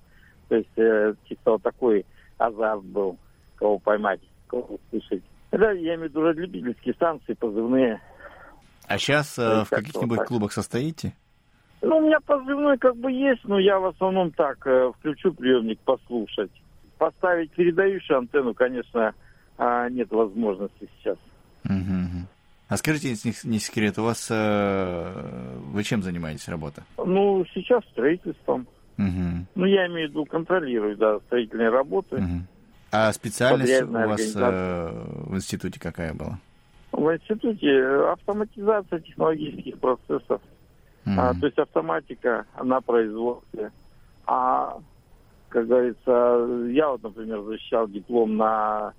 То 0.47 0.55
есть 0.55 0.77
э, 0.77 1.13
чисто 1.27 1.51
вот 1.51 1.63
такой 1.63 2.05
азарт 2.39 2.83
был, 2.83 3.17
кого 3.55 3.77
поймать, 3.77 4.21
кого 4.47 4.79
услышать. 4.91 5.23
Это 5.51 5.71
я 5.71 5.95
имею 5.95 5.99
в 5.99 6.03
виду 6.11 6.21
радиолюбительские 6.21 6.93
станции, 6.95 7.33
позывные. 7.33 8.01
А 8.87 8.97
сейчас 8.97 9.37
Ну, 9.37 9.65
в 9.65 9.69
как 9.69 9.79
каких-нибудь 9.79 10.25
клубах 10.25 10.51
состоите? 10.51 11.13
Ну, 11.81 11.97
у 11.97 12.01
меня 12.01 12.19
позывной 12.19 12.77
как 12.77 12.97
бы 12.97 13.11
есть, 13.11 13.43
но 13.45 13.59
я 13.59 13.79
в 13.79 13.85
основном 13.85 14.31
так 14.31 14.65
э, 14.65 14.91
включу 14.99 15.33
приемник 15.33 15.79
послушать. 15.81 16.51
Поставить 16.97 17.51
передающую 17.51 18.17
антенну, 18.17 18.53
конечно, 18.53 19.13
а, 19.57 19.89
нет 19.89 20.11
возможности 20.11 20.89
сейчас. 20.97 21.17
А 22.67 22.77
скажите, 22.77 23.09
если 23.09 23.29
не- 23.29 23.51
не 23.53 23.59
секрет, 23.59 23.97
у 23.97 24.03
вас 24.03 24.27
э, 24.29 25.57
вы 25.71 25.83
чем 25.83 26.03
занимаетесь 26.03 26.47
работа? 26.49 26.83
Ну, 26.97 27.43
сейчас 27.53 27.83
строительством. 27.91 28.67
Ну, 29.55 29.65
я 29.65 29.87
имею 29.87 30.07
в 30.07 30.11
виду, 30.11 30.25
контролирую, 30.25 30.97
да, 30.97 31.19
строительные 31.21 31.69
работы. 31.69 32.17
мгм. 32.17 32.47
А 32.91 33.11
специальность 33.13 33.81
у 33.83 33.91
вас 33.91 34.35
э, 34.35 35.05
в 35.27 35.35
институте 35.35 35.79
какая 35.79 36.13
была? 36.13 36.39
В 36.91 37.13
институте 37.13 37.67
э, 37.67 38.11
автоматизация 38.11 38.99
технологических 38.99 39.79
процессов. 39.79 40.41
А, 41.05 41.31
Мгм. 41.31 41.39
то 41.39 41.45
есть 41.45 41.57
автоматика 41.59 42.45
на 42.61 42.81
производстве. 42.81 43.71
А, 44.25 44.77
как 45.49 45.67
говорится, 45.67 46.47
я 46.71 46.89
вот, 46.89 47.03
например, 47.03 47.41
защищал 47.43 47.87
диплом 47.87 48.37
на 48.37 48.93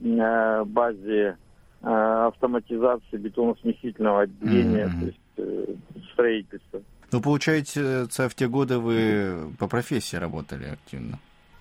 э, 0.00 0.64
базе 0.64 1.36
э, 1.82 1.86
автоматизации 1.86 3.16
бетоносмесительного 3.16 4.22
отделения, 4.22 4.86
Мгм. 4.88 4.98
то 4.98 5.06
есть 5.06 5.18
э, 5.36 5.74
строительства. 6.12 6.82
Ну, 7.12 7.20
получается, 7.20 8.06
в 8.10 8.34
те 8.34 8.48
годы 8.48 8.78
вы 8.78 9.50
по 9.58 9.68
профессии 9.68 10.16
работали 10.16 10.64
активно. 10.70 11.18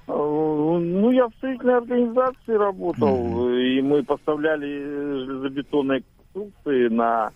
Э, 0.07 0.11
Ну, 0.77 1.11
я 1.11 1.27
в 1.27 1.33
строительной 1.37 1.77
организации 1.77 2.53
работал, 2.53 3.47
Мгм. 3.47 3.53
и 3.55 3.81
мы 3.81 4.03
поставляли 4.03 4.65
железобетонные 5.25 6.03
конструкции 6.17 6.89
на 6.89 7.31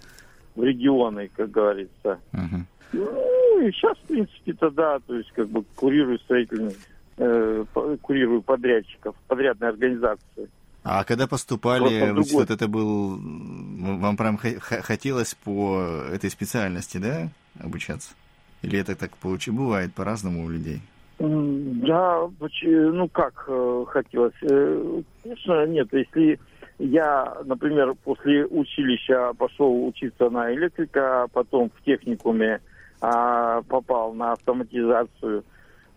в 0.56 0.64
регионы, 0.64 1.30
как 1.36 1.52
говорится. 1.52 2.20
Мгм. 2.34 2.66
Ну, 2.92 3.62
и 3.62 3.72
сейчас, 3.72 3.98
в 3.98 4.08
принципе-то, 4.08 4.70
да, 4.72 5.00
то 5.00 5.16
есть, 5.16 5.32
как 5.32 5.48
бы, 5.50 5.64
курирую 5.76 6.20
строительные, 6.20 6.76
э, 7.18 7.66
курирую 8.02 8.42
подрядчиков, 8.42 9.16
подрядные 9.28 9.70
организации. 9.70 10.50
А 10.84 11.04
когда 11.04 11.28
поступали, 11.28 12.12
вот 12.34 12.50
это 12.50 12.68
был, 12.68 13.18
вам 13.18 14.18
прям 14.18 14.38
хотелось 14.38 15.36
по 15.36 15.80
этой 16.12 16.30
специальности, 16.30 16.98
да, 16.98 17.30
обучаться? 17.60 18.14
Или 18.62 18.80
это 18.80 18.96
так 18.96 19.16
получи, 19.18 19.52
бывает 19.52 19.94
по-разному 19.94 20.46
у 20.46 20.50
людей? 20.50 20.82
Да, 21.20 22.30
ну 22.64 23.08
как 23.10 23.46
э, 23.48 23.86
хотелось. 23.88 24.34
Э, 24.42 25.02
конечно, 25.22 25.66
нет, 25.66 25.90
если 25.92 26.40
я, 26.80 27.38
например, 27.44 27.94
после 28.06 28.46
училища 28.46 29.34
пошел 29.38 29.86
учиться 29.86 30.30
на 30.30 30.54
электрика, 30.54 31.24
а 31.24 31.28
потом 31.28 31.72
в 31.76 31.84
техникуме 31.84 32.62
а, 33.02 33.62
попал 33.64 34.14
на 34.14 34.32
автоматизацию. 34.32 35.44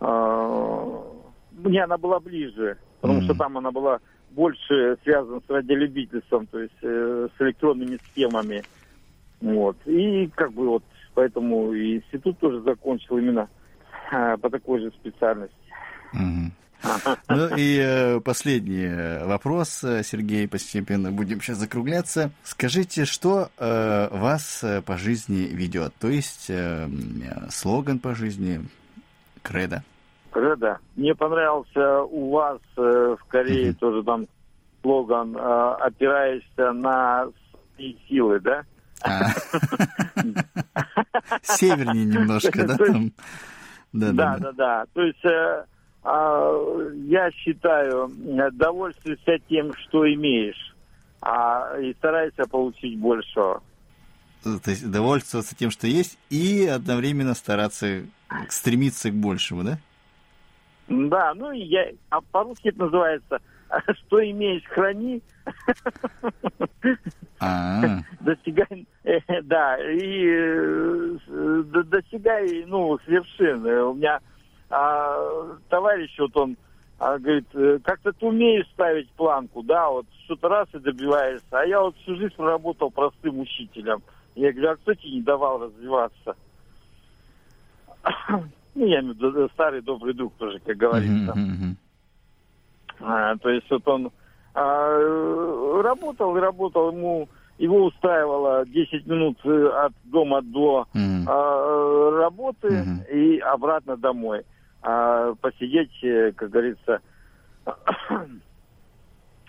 А, 0.01 1.03
мне 1.53 1.83
она 1.83 1.97
была 1.97 2.19
ближе, 2.19 2.77
потому 2.99 3.21
mm-hmm. 3.21 3.23
что 3.23 3.35
там 3.35 3.57
она 3.57 3.71
была 3.71 3.99
больше 4.31 4.97
связана 5.03 5.41
с 5.47 5.49
радиолюбительством, 5.49 6.47
то 6.47 6.59
есть 6.59 6.73
э, 6.81 7.29
с 7.37 7.41
электронными 7.41 7.97
схемами. 8.09 8.63
Вот. 9.39 9.77
И 9.85 10.29
как 10.35 10.51
бы 10.51 10.67
вот 10.67 10.83
поэтому 11.13 11.73
и 11.73 11.97
институт 11.97 12.39
тоже 12.39 12.61
закончил 12.61 13.17
именно 13.17 13.49
э, 14.11 14.37
по 14.37 14.49
такой 14.49 14.81
же 14.81 14.91
специальности. 14.91 15.55
Mm-hmm. 16.13 16.51
Ну 17.29 17.55
и 17.55 17.79
э, 17.79 18.19
последний 18.19 18.85
э, 18.85 19.25
вопрос, 19.25 19.83
э, 19.83 20.03
Сергей, 20.03 20.47
постепенно 20.47 21.11
будем 21.11 21.41
сейчас 21.41 21.57
закругляться. 21.57 22.31
Скажите, 22.43 23.05
что 23.05 23.49
э, 23.57 24.07
вас 24.11 24.63
по 24.85 24.97
жизни 24.97 25.47
ведет? 25.51 25.93
То 25.99 26.09
есть 26.09 26.49
э, 26.49 26.87
слоган 27.49 27.99
по 27.99 28.13
жизни, 28.13 28.61
кредо? 29.41 29.83
Кредо. 30.31 30.79
Мне 30.95 31.15
понравился 31.15 32.01
у 32.01 32.31
вас 32.31 32.59
э, 32.77 33.15
в 33.19 33.23
Корее 33.27 33.69
uh-huh. 33.69 33.75
тоже 33.75 34.03
там 34.03 34.27
слоган 34.81 35.37
«Опираешься 35.37 36.73
на 36.73 37.27
свои 37.75 37.95
силы», 38.07 38.41
да? 38.41 38.63
Севернее 41.43 42.05
немножко, 42.05 42.65
да? 43.93 44.11
Да, 44.11 44.37
да, 44.37 44.51
да. 44.51 44.85
То 44.93 45.01
есть 45.03 45.23
а, 46.03 46.51
я 47.05 47.31
считаю, 47.31 48.11
довольствуйся 48.53 49.37
тем, 49.47 49.73
что 49.75 50.11
имеешь, 50.13 50.75
а, 51.21 51.77
и 51.79 51.93
старайся 51.93 52.43
получить 52.45 52.99
большего. 52.99 53.63
То 54.43 54.71
есть 54.71 54.89
довольствоваться 54.89 55.55
тем, 55.55 55.71
что 55.71 55.87
есть, 55.87 56.17
и 56.29 56.65
одновременно 56.65 57.33
стараться 57.33 58.03
стремиться 58.49 59.09
к 59.09 59.13
большему, 59.13 59.63
да? 59.63 59.79
Да, 60.89 61.33
ну 61.33 61.51
и 61.53 61.61
я, 61.61 61.91
а 62.09 62.19
по-русски 62.19 62.67
это 62.67 62.79
называется 62.79 63.39
«что 63.93 64.23
имеешь, 64.23 64.63
храни». 64.65 65.21
А. 67.39 67.99
Достигай, 68.21 68.87
э, 69.03 69.19
да, 69.43 69.77
и 69.77 70.25
э, 71.27 71.63
достигай, 71.85 72.63
ну, 72.67 72.97
с 72.99 73.07
вершины. 73.07 73.83
У 73.83 73.93
меня 73.95 74.19
а, 74.69 75.57
товарищ, 75.69 76.15
вот 76.19 76.35
он 76.37 76.57
а, 76.99 77.17
говорит, 77.19 77.47
«Э, 77.53 77.79
как-то 77.83 78.13
ты 78.13 78.25
умеешь 78.25 78.67
ставить 78.73 79.09
планку, 79.11 79.61
да, 79.61 79.89
вот 79.89 80.05
что-то 80.25 80.47
раз 80.47 80.67
и 80.73 80.79
добиваешься. 80.79 81.45
А 81.51 81.65
я 81.65 81.81
вот 81.81 81.97
всю 81.97 82.15
жизнь 82.15 82.35
работал 82.37 82.89
простым 82.89 83.39
учителем. 83.39 84.01
Я 84.35 84.51
говорю, 84.51 84.71
а 84.71 84.75
кто 84.77 84.93
тебе 84.93 85.11
не 85.11 85.21
давал 85.21 85.65
развиваться? 85.65 86.35
ну, 88.75 88.85
я 88.85 89.01
имею 89.01 89.15
в 89.15 89.17
виду 89.17 89.49
старый 89.53 89.81
добрый 89.81 90.13
друг 90.13 90.33
тоже, 90.35 90.59
как 90.59 90.77
говорится. 90.77 91.33
А, 92.99 93.35
то 93.37 93.49
есть 93.49 93.69
вот 93.69 93.87
он 93.87 94.11
а, 94.53 95.81
работал 95.81 96.35
и 96.37 96.39
работал, 96.39 96.91
ему 96.91 97.27
его 97.57 97.85
устраивало 97.85 98.65
10 98.65 99.05
минут 99.05 99.37
э, 99.45 99.67
от 99.67 99.93
дома 100.05 100.41
до 100.41 100.87
mm-hmm. 100.93 101.23
а, 101.27 102.11
работы 102.19 102.67
mm-hmm. 102.67 103.11
и 103.11 103.39
обратно 103.39 103.95
домой 103.95 104.43
а 104.83 105.33
посидеть, 105.35 105.91
э, 106.03 106.33
как 106.33 106.49
говорится, 106.49 106.99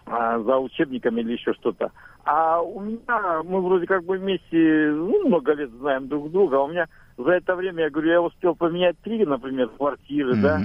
а, 0.07 0.39
за 0.39 0.59
учебниками 0.59 1.23
или 1.23 1.33
еще 1.33 1.53
что-то. 1.55 1.91
А 2.25 2.61
у 2.61 2.81
меня, 2.81 3.43
мы 3.43 3.61
вроде 3.61 3.87
как 3.87 4.05
бы 4.05 4.17
вместе, 4.17 4.93
ну, 4.93 5.27
много 5.27 5.53
лет 5.55 5.71
знаем 5.73 6.09
друг 6.09 6.31
друга, 6.31 6.59
а 6.59 6.63
у 6.63 6.69
меня 6.69 6.87
за 7.17 7.31
это 7.31 7.55
время, 7.55 7.85
я 7.85 7.91
говорю, 7.91 8.11
я 8.11 8.23
успел 8.23 8.55
поменять 8.55 8.99
три, 9.01 9.25
например, 9.25 9.69
квартиры, 9.69 10.37
да, 10.37 10.61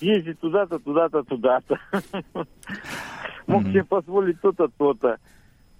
ездить 0.00 0.38
туда-то, 0.40 0.78
туда-то, 0.78 1.22
туда-то. 1.24 1.78
Мог 3.46 3.64
себе 3.64 3.84
позволить 3.84 4.40
то-то, 4.40 4.68
то-то. 4.68 5.18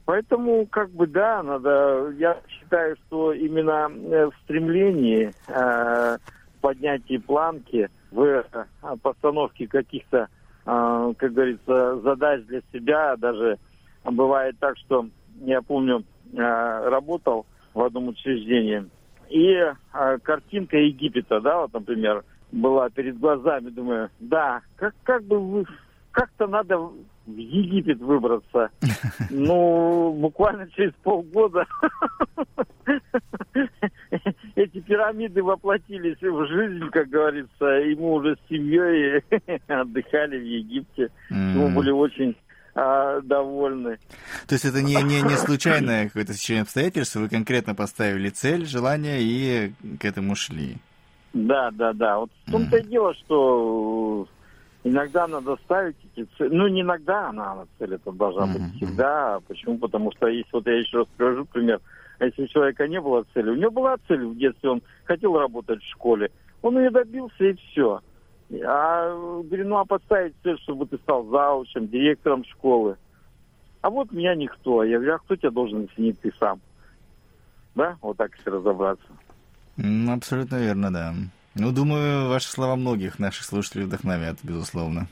Поэтому, 0.07 0.67
как 0.67 0.91
бы, 0.91 1.07
да, 1.07 1.43
надо, 1.43 2.15
я 2.19 2.39
считаю, 2.49 2.97
что 2.97 3.35
именно 3.35 3.91
э, 3.91 4.27
в 4.27 4.33
стремлении 4.45 5.31
э, 5.49 6.19
поднятии 6.63 7.19
планки, 7.19 7.91
в 8.11 8.23
э, 8.23 8.43
постановке 9.03 9.67
каких-то, 9.67 10.29
э, 10.65 11.13
как 11.17 11.33
говорится, 11.35 12.01
задач 12.01 12.43
для 12.47 12.63
себя. 12.73 13.17
Даже 13.17 13.59
бывает 14.03 14.57
так, 14.59 14.79
что 14.79 15.07
я 15.43 15.61
помню, 15.61 16.05
э, 16.33 16.89
работал 16.89 17.45
в 17.75 17.83
одном 17.83 18.09
учреждении, 18.09 18.89
и 19.31 19.73
картинка 20.23 20.77
Египета, 20.77 21.41
да, 21.41 21.63
вот, 21.63 21.73
например, 21.73 22.25
была 22.53 22.89
перед 22.91 23.19
глазами, 23.19 23.71
думаю, 23.71 24.11
да, 24.21 24.63
как, 24.77 24.95
как 25.05 25.25
бы 25.25 25.65
как-то 26.13 26.47
надо 26.47 26.79
в 26.79 27.37
Египет 27.37 27.99
выбраться. 27.99 28.71
Ну, 29.31 30.13
буквально 30.15 30.69
через 30.71 30.93
полгода 31.03 31.67
эти 34.57 34.81
пирамиды 34.81 35.43
воплотились 35.43 36.21
в 36.21 36.47
жизнь, 36.47 36.89
как 36.91 37.09
говорится, 37.09 37.79
и 37.81 37.95
мы 37.95 38.13
уже 38.13 38.37
с 38.37 38.49
семьей 38.49 39.23
отдыхали 39.69 40.39
в 40.39 40.45
Египте, 40.45 41.11
мы 41.31 41.69
были 41.75 41.91
очень 41.91 42.37
а, 42.79 43.21
довольны. 43.23 43.99
То 44.47 44.55
есть 44.55 44.65
это 44.65 44.83
не, 44.83 44.95
не, 45.03 45.21
не 45.23 45.37
случайное 45.37 46.07
какое-то 46.07 46.33
сечение 46.35 46.63
обстоятельств, 46.63 47.17
вы 47.17 47.29
конкретно 47.29 47.75
поставили 47.75 48.29
цель, 48.29 48.67
желание 48.67 49.19
и 49.21 49.73
к 49.99 50.05
этому 50.05 50.37
шли. 50.37 50.77
Да, 51.33 51.71
да, 51.73 51.93
да. 51.93 52.19
Вот 52.21 52.31
в 52.47 52.53
том-то 52.53 52.77
и 52.77 52.85
дело, 52.85 53.15
что 53.15 54.29
иногда 54.85 55.27
надо 55.27 55.57
ставить 55.65 55.97
эти 56.15 56.29
цели. 56.39 56.55
Ну, 56.55 56.69
не 56.69 56.83
иногда 56.83 57.31
она 57.31 57.67
цель 57.79 57.95
это 57.95 58.13
должна 58.13 58.47
быть 58.47 58.77
всегда. 58.77 59.41
Почему? 59.49 59.79
Потому 59.79 60.13
что 60.13 60.29
если 60.29 60.51
вот 60.53 60.67
я 60.67 60.79
еще 60.79 60.99
раз 60.99 61.09
скажу 61.17 61.45
пример, 61.47 61.81
если 62.21 62.45
у 62.45 62.49
человека 62.49 62.87
не 62.87 63.01
было 63.01 63.25
цели, 63.35 63.51
у 63.51 63.57
него 63.57 63.73
была 63.73 63.97
цель 64.07 64.25
в 64.25 64.39
детстве, 64.39 64.71
он 64.71 64.83
хотел 65.05 65.37
работать 65.37 65.83
в 65.83 65.91
школе, 65.91 66.31
он 66.63 66.79
ее 66.79 66.91
добился 66.91 67.45
и 67.45 67.55
все. 67.55 68.01
А 68.65 69.43
говорю, 69.43 69.69
ну 69.69 69.79
а 69.79 69.85
поставить 69.85 70.35
цель, 70.43 70.59
чтобы 70.63 70.87
ты 70.87 70.97
стал 70.99 71.27
заучем, 71.27 71.89
директором 71.89 72.45
школы. 72.45 72.97
А 73.83 73.91
вот 73.91 74.11
меня 74.11 74.35
никто. 74.35 74.83
Я 74.83 74.97
говорю, 74.97 75.15
а 75.15 75.19
кто 75.19 75.37
тебя 75.37 75.51
должен 75.51 75.85
оценить 75.85 76.21
ты 76.21 76.33
сам? 76.39 76.61
Да, 77.75 77.97
вот 78.01 78.17
так 78.17 78.35
если 78.37 78.51
разобраться. 78.51 79.07
Ну, 79.77 80.13
абсолютно 80.13 80.57
верно, 80.57 80.93
да. 80.93 81.15
Ну, 81.55 81.73
думаю, 81.73 82.29
ваши 82.29 82.49
слова 82.49 82.77
многих 82.77 83.19
наших 83.19 83.45
слушателей 83.45 83.85
вдохновят, 83.85 84.39
безусловно. 84.43 85.07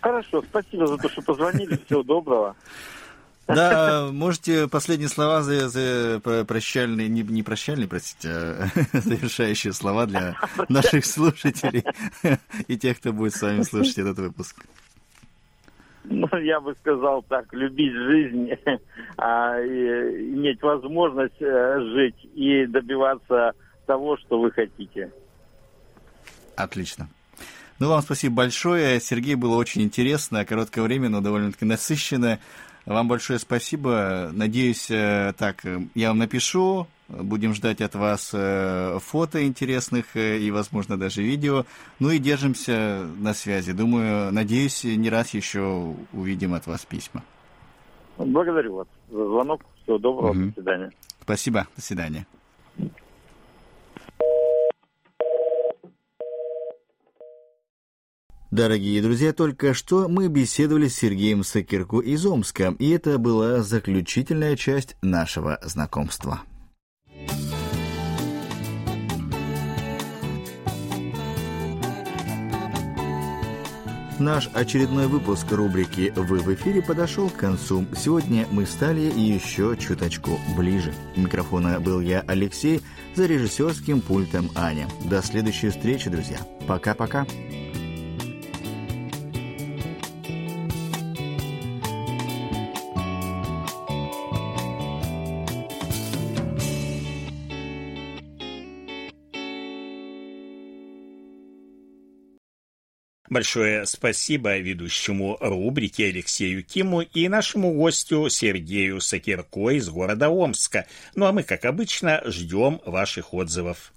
Хорошо, 0.00 0.42
спасибо 0.42 0.86
за 0.86 0.98
то, 0.98 1.08
что 1.08 1.22
позвонили. 1.22 1.76
Всего 1.86 2.02
доброго. 2.02 2.56
Да, 3.46 4.08
можете 4.12 4.68
последние 4.68 5.08
слова 5.08 5.42
за, 5.42 5.68
за 5.68 6.20
прощальные, 6.46 7.08
не, 7.08 7.22
не 7.22 7.42
прощальные, 7.42 7.88
простите, 7.88 8.28
а 8.28 8.66
завершающие 8.92 9.72
слова 9.72 10.06
для 10.06 10.36
наших 10.68 11.04
слушателей 11.04 11.84
и 12.68 12.78
тех, 12.78 12.98
кто 12.98 13.12
будет 13.12 13.34
с 13.34 13.42
вами 13.42 13.62
слушать 13.62 13.98
этот 13.98 14.18
выпуск. 14.18 14.64
Ну, 16.04 16.26
я 16.38 16.60
бы 16.60 16.74
сказал 16.80 17.22
так, 17.22 17.52
любить 17.52 17.92
жизнь, 17.92 18.50
а, 19.16 19.60
и 19.60 20.34
иметь 20.34 20.60
возможность 20.62 21.40
э, 21.40 21.80
жить 21.94 22.28
и 22.34 22.66
добиваться 22.66 23.52
того, 23.86 24.16
что 24.16 24.40
вы 24.40 24.50
хотите. 24.50 25.12
Отлично. 26.56 27.08
Ну, 27.78 27.88
вам 27.88 28.02
спасибо 28.02 28.36
большое. 28.36 29.00
Сергей, 29.00 29.34
было 29.34 29.56
очень 29.56 29.82
интересно, 29.82 30.44
короткое 30.44 30.82
время, 30.82 31.08
но 31.08 31.20
довольно-таки 31.20 31.64
насыщенное. 31.64 32.40
Вам 32.86 33.08
большое 33.08 33.38
спасибо. 33.38 34.30
Надеюсь, 34.32 34.90
э, 34.90 35.32
так, 35.38 35.64
я 35.94 36.08
вам 36.08 36.18
напишу, 36.18 36.86
будем 37.08 37.54
ждать 37.54 37.80
от 37.80 37.94
вас 37.94 38.30
э, 38.34 38.98
фото 39.00 39.46
интересных 39.46 40.16
э, 40.16 40.38
и, 40.38 40.50
возможно, 40.50 40.98
даже 40.98 41.22
видео. 41.22 41.64
Ну 42.00 42.10
и 42.10 42.18
держимся 42.18 43.06
на 43.18 43.34
связи. 43.34 43.72
Думаю, 43.72 44.32
надеюсь, 44.32 44.84
не 44.84 45.10
раз 45.10 45.32
еще 45.34 45.94
увидим 46.12 46.54
от 46.54 46.66
вас 46.66 46.84
письма. 46.84 47.22
Благодарю 48.18 48.76
вас 48.76 48.88
за 49.10 49.26
звонок. 49.26 49.62
Всего 49.82 49.98
доброго. 49.98 50.30
Угу. 50.30 50.40
До 50.46 50.52
свидания. 50.52 50.90
Спасибо. 51.20 51.66
До 51.76 51.82
свидания. 51.82 52.26
Дорогие 58.52 59.00
друзья, 59.00 59.32
только 59.32 59.72
что 59.72 60.10
мы 60.10 60.28
беседовали 60.28 60.86
с 60.86 60.96
Сергеем 60.96 61.42
Сакирку 61.42 62.00
из 62.00 62.26
Омска, 62.26 62.76
и 62.78 62.90
это 62.90 63.16
была 63.16 63.62
заключительная 63.62 64.56
часть 64.56 64.94
нашего 65.00 65.58
знакомства. 65.62 66.42
Наш 74.18 74.50
очередной 74.52 75.06
выпуск 75.06 75.50
рубрики 75.50 76.12
«Вы 76.14 76.40
в 76.40 76.54
эфире» 76.54 76.82
подошел 76.82 77.30
к 77.30 77.36
концу. 77.36 77.86
Сегодня 77.96 78.46
мы 78.50 78.66
стали 78.66 79.10
еще 79.18 79.78
чуточку 79.80 80.38
ближе. 80.58 80.92
Микрофона 81.16 81.80
был 81.80 82.00
я, 82.00 82.22
Алексей, 82.26 82.82
за 83.14 83.24
режиссерским 83.24 84.02
пультом 84.02 84.50
Аня. 84.54 84.88
До 85.08 85.22
следующей 85.22 85.70
встречи, 85.70 86.10
друзья. 86.10 86.36
Пока-пока. 86.68 87.26
Большое 103.28 103.86
спасибо 103.86 104.58
ведущему 104.58 105.38
рубрики 105.40 106.02
Алексею 106.02 106.64
Киму 106.64 107.02
и 107.02 107.28
нашему 107.28 107.72
гостю 107.72 108.28
Сергею 108.28 109.00
Сакирко 109.00 109.70
из 109.70 109.88
города 109.88 110.28
Омска. 110.28 110.86
Ну 111.14 111.26
а 111.26 111.32
мы, 111.32 111.42
как 111.42 111.64
обычно, 111.64 112.20
ждем 112.26 112.80
ваших 112.84 113.32
отзывов. 113.32 113.92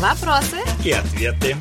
Вопросы 0.00 0.58
и 0.84 0.92
ответы. 0.92 1.56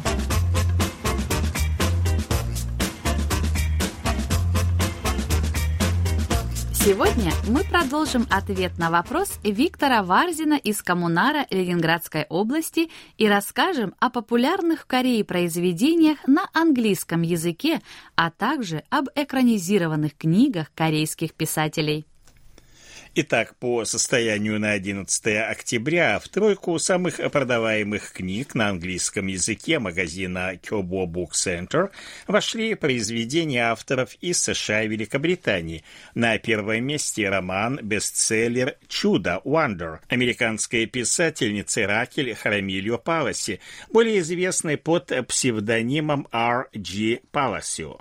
Сегодня 6.87 7.33
мы 7.49 7.65
продолжим 7.65 8.25
ответ 8.29 8.77
на 8.77 8.89
вопрос 8.89 9.39
Виктора 9.43 10.03
Варзина 10.03 10.53
из 10.53 10.81
Коммунара 10.81 11.45
Ленинградской 11.49 12.25
области 12.29 12.89
и 13.17 13.27
расскажем 13.27 13.93
о 13.99 14.09
популярных 14.09 14.83
в 14.83 14.85
Корее 14.85 15.25
произведениях 15.25 16.25
на 16.27 16.49
английском 16.53 17.23
языке, 17.23 17.81
а 18.15 18.31
также 18.31 18.85
об 18.89 19.09
экранизированных 19.15 20.15
книгах 20.15 20.71
корейских 20.73 21.33
писателей. 21.33 22.05
Итак, 23.19 23.55
по 23.55 23.83
состоянию 23.83 24.59
на 24.59 24.73
11 24.73 25.25
октября 25.49 26.19
в 26.19 26.29
тройку 26.29 26.77
самых 26.77 27.17
продаваемых 27.31 28.11
книг 28.13 28.53
на 28.53 28.69
английском 28.69 29.25
языке 29.25 29.79
магазина 29.79 30.53
Kyobo 30.53 31.07
Book 31.07 31.31
Center 31.31 31.89
вошли 32.27 32.75
произведения 32.75 33.71
авторов 33.71 34.13
из 34.21 34.39
США 34.43 34.83
и 34.83 34.87
Великобритании. 34.87 35.83
На 36.13 36.37
первом 36.37 36.83
месте 36.83 37.27
роман-бестселлер 37.27 38.75
«Чудо» 38.87 39.41
Wonder 39.43 39.97
американской 40.09 40.85
писательницы 40.85 41.87
Ракель 41.87 42.35
Харамильо 42.35 42.97
Паласи, 42.97 43.61
более 43.89 44.19
известной 44.19 44.77
под 44.77 45.11
псевдонимом 45.27 46.27
Р. 46.31 46.69
G. 46.71 47.21
Паласио. 47.31 47.97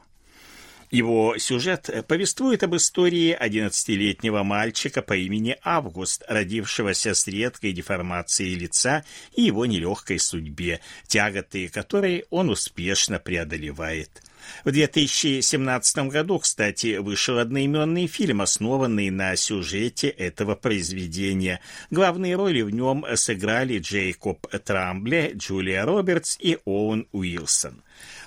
Его 0.91 1.37
сюжет 1.39 1.91
повествует 2.07 2.63
об 2.63 2.77
истории 2.77 3.37
11-летнего 3.39 4.43
мальчика 4.43 5.03
по 5.03 5.17
имени 5.17 5.57
Август, 5.63 6.23
родившегося 6.29 7.15
с 7.15 7.27
редкой 7.27 7.73
деформацией 7.73 8.55
лица 8.55 9.05
и 9.35 9.43
его 9.43 9.67
нелегкой 9.67 10.19
судьбе, 10.19 10.81
тяготы 11.07 11.69
которой 11.69 12.25
он 12.31 12.51
успешно 12.51 13.19
преодолевает. 13.19 14.23
В 14.65 14.71
2017 14.71 16.09
году, 16.09 16.39
кстати, 16.39 16.99
вышел 16.99 17.39
одноименный 17.39 18.07
фильм, 18.07 18.41
основанный 18.41 19.11
на 19.11 19.37
сюжете 19.37 20.09
этого 20.09 20.55
произведения. 20.55 21.61
Главные 21.91 22.37
роли 22.37 22.63
в 22.63 22.71
нем 22.71 23.05
сыграли 23.15 23.79
Джейкоб 23.79 24.47
Трамбле, 24.65 25.33
Джулия 25.35 25.85
Робертс 25.85 26.37
и 26.41 26.59
Оуэн 26.65 27.09
Уилсон. 27.13 27.83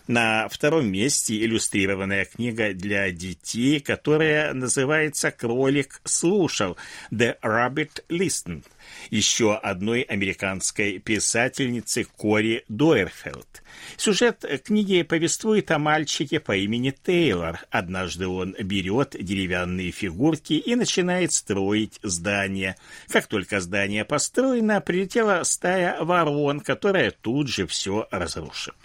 На 0.09 0.49
втором 0.49 0.87
месте 0.87 1.39
иллюстрированная 1.45 2.25
книга 2.25 2.73
для 2.73 3.11
детей, 3.11 3.79
которая 3.79 4.55
называется 4.55 5.29
«Кролик 5.29 6.01
слушал» 6.03 6.77
«The 7.11 7.39
Rabbit 7.43 8.03
Listened» 8.09 8.63
еще 9.11 9.55
одной 9.55 10.01
американской 10.01 10.97
писательницы 10.97 12.07
Кори 12.17 12.65
Дойерфелд. 12.69 13.61
Сюжет 13.97 14.43
книги 14.65 15.03
повествует 15.03 15.69
о 15.69 15.77
мальчике 15.77 16.39
по 16.39 16.57
имени 16.57 16.89
Тейлор. 16.89 17.59
Однажды 17.69 18.27
он 18.27 18.55
берет 18.59 19.15
деревянные 19.19 19.91
фигурки 19.91 20.53
и 20.53 20.73
начинает 20.73 21.33
строить 21.33 21.99
здание. 22.01 22.77
Как 23.09 23.27
только 23.27 23.59
здание 23.59 24.05
построено, 24.05 24.81
прилетела 24.81 25.43
стая 25.43 26.03
ворон, 26.03 26.61
которая 26.61 27.11
тут 27.11 27.47
же 27.47 27.67
все 27.67 28.07
разрушила. 28.09 28.75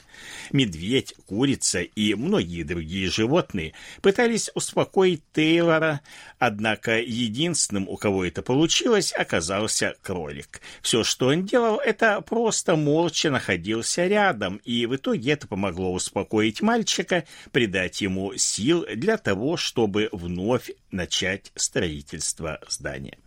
Медведь, 0.52 1.14
курица 1.26 1.80
и 1.80 2.14
многие 2.14 2.62
другие 2.62 3.10
животные 3.10 3.72
пытались 4.02 4.50
успокоить 4.54 5.22
Тейлора, 5.32 6.00
однако 6.38 6.98
единственным, 7.00 7.88
у 7.88 7.96
кого 7.96 8.24
это 8.24 8.42
получилось, 8.42 9.12
оказался 9.12 9.94
кролик. 10.02 10.60
Все, 10.82 11.04
что 11.04 11.28
он 11.28 11.44
делал, 11.44 11.78
это 11.78 12.20
просто 12.20 12.76
молча 12.76 13.30
находился 13.30 14.06
рядом, 14.06 14.60
и 14.64 14.86
в 14.86 14.96
итоге 14.96 15.32
это 15.32 15.46
помогло 15.46 15.92
успокоить 15.92 16.62
мальчика, 16.62 17.24
придать 17.52 18.00
ему 18.00 18.34
сил 18.36 18.86
для 18.94 19.16
того, 19.16 19.56
чтобы 19.56 20.08
вновь 20.12 20.70
начать 20.90 21.52
строительство 21.54 22.60
здания. 22.68 23.18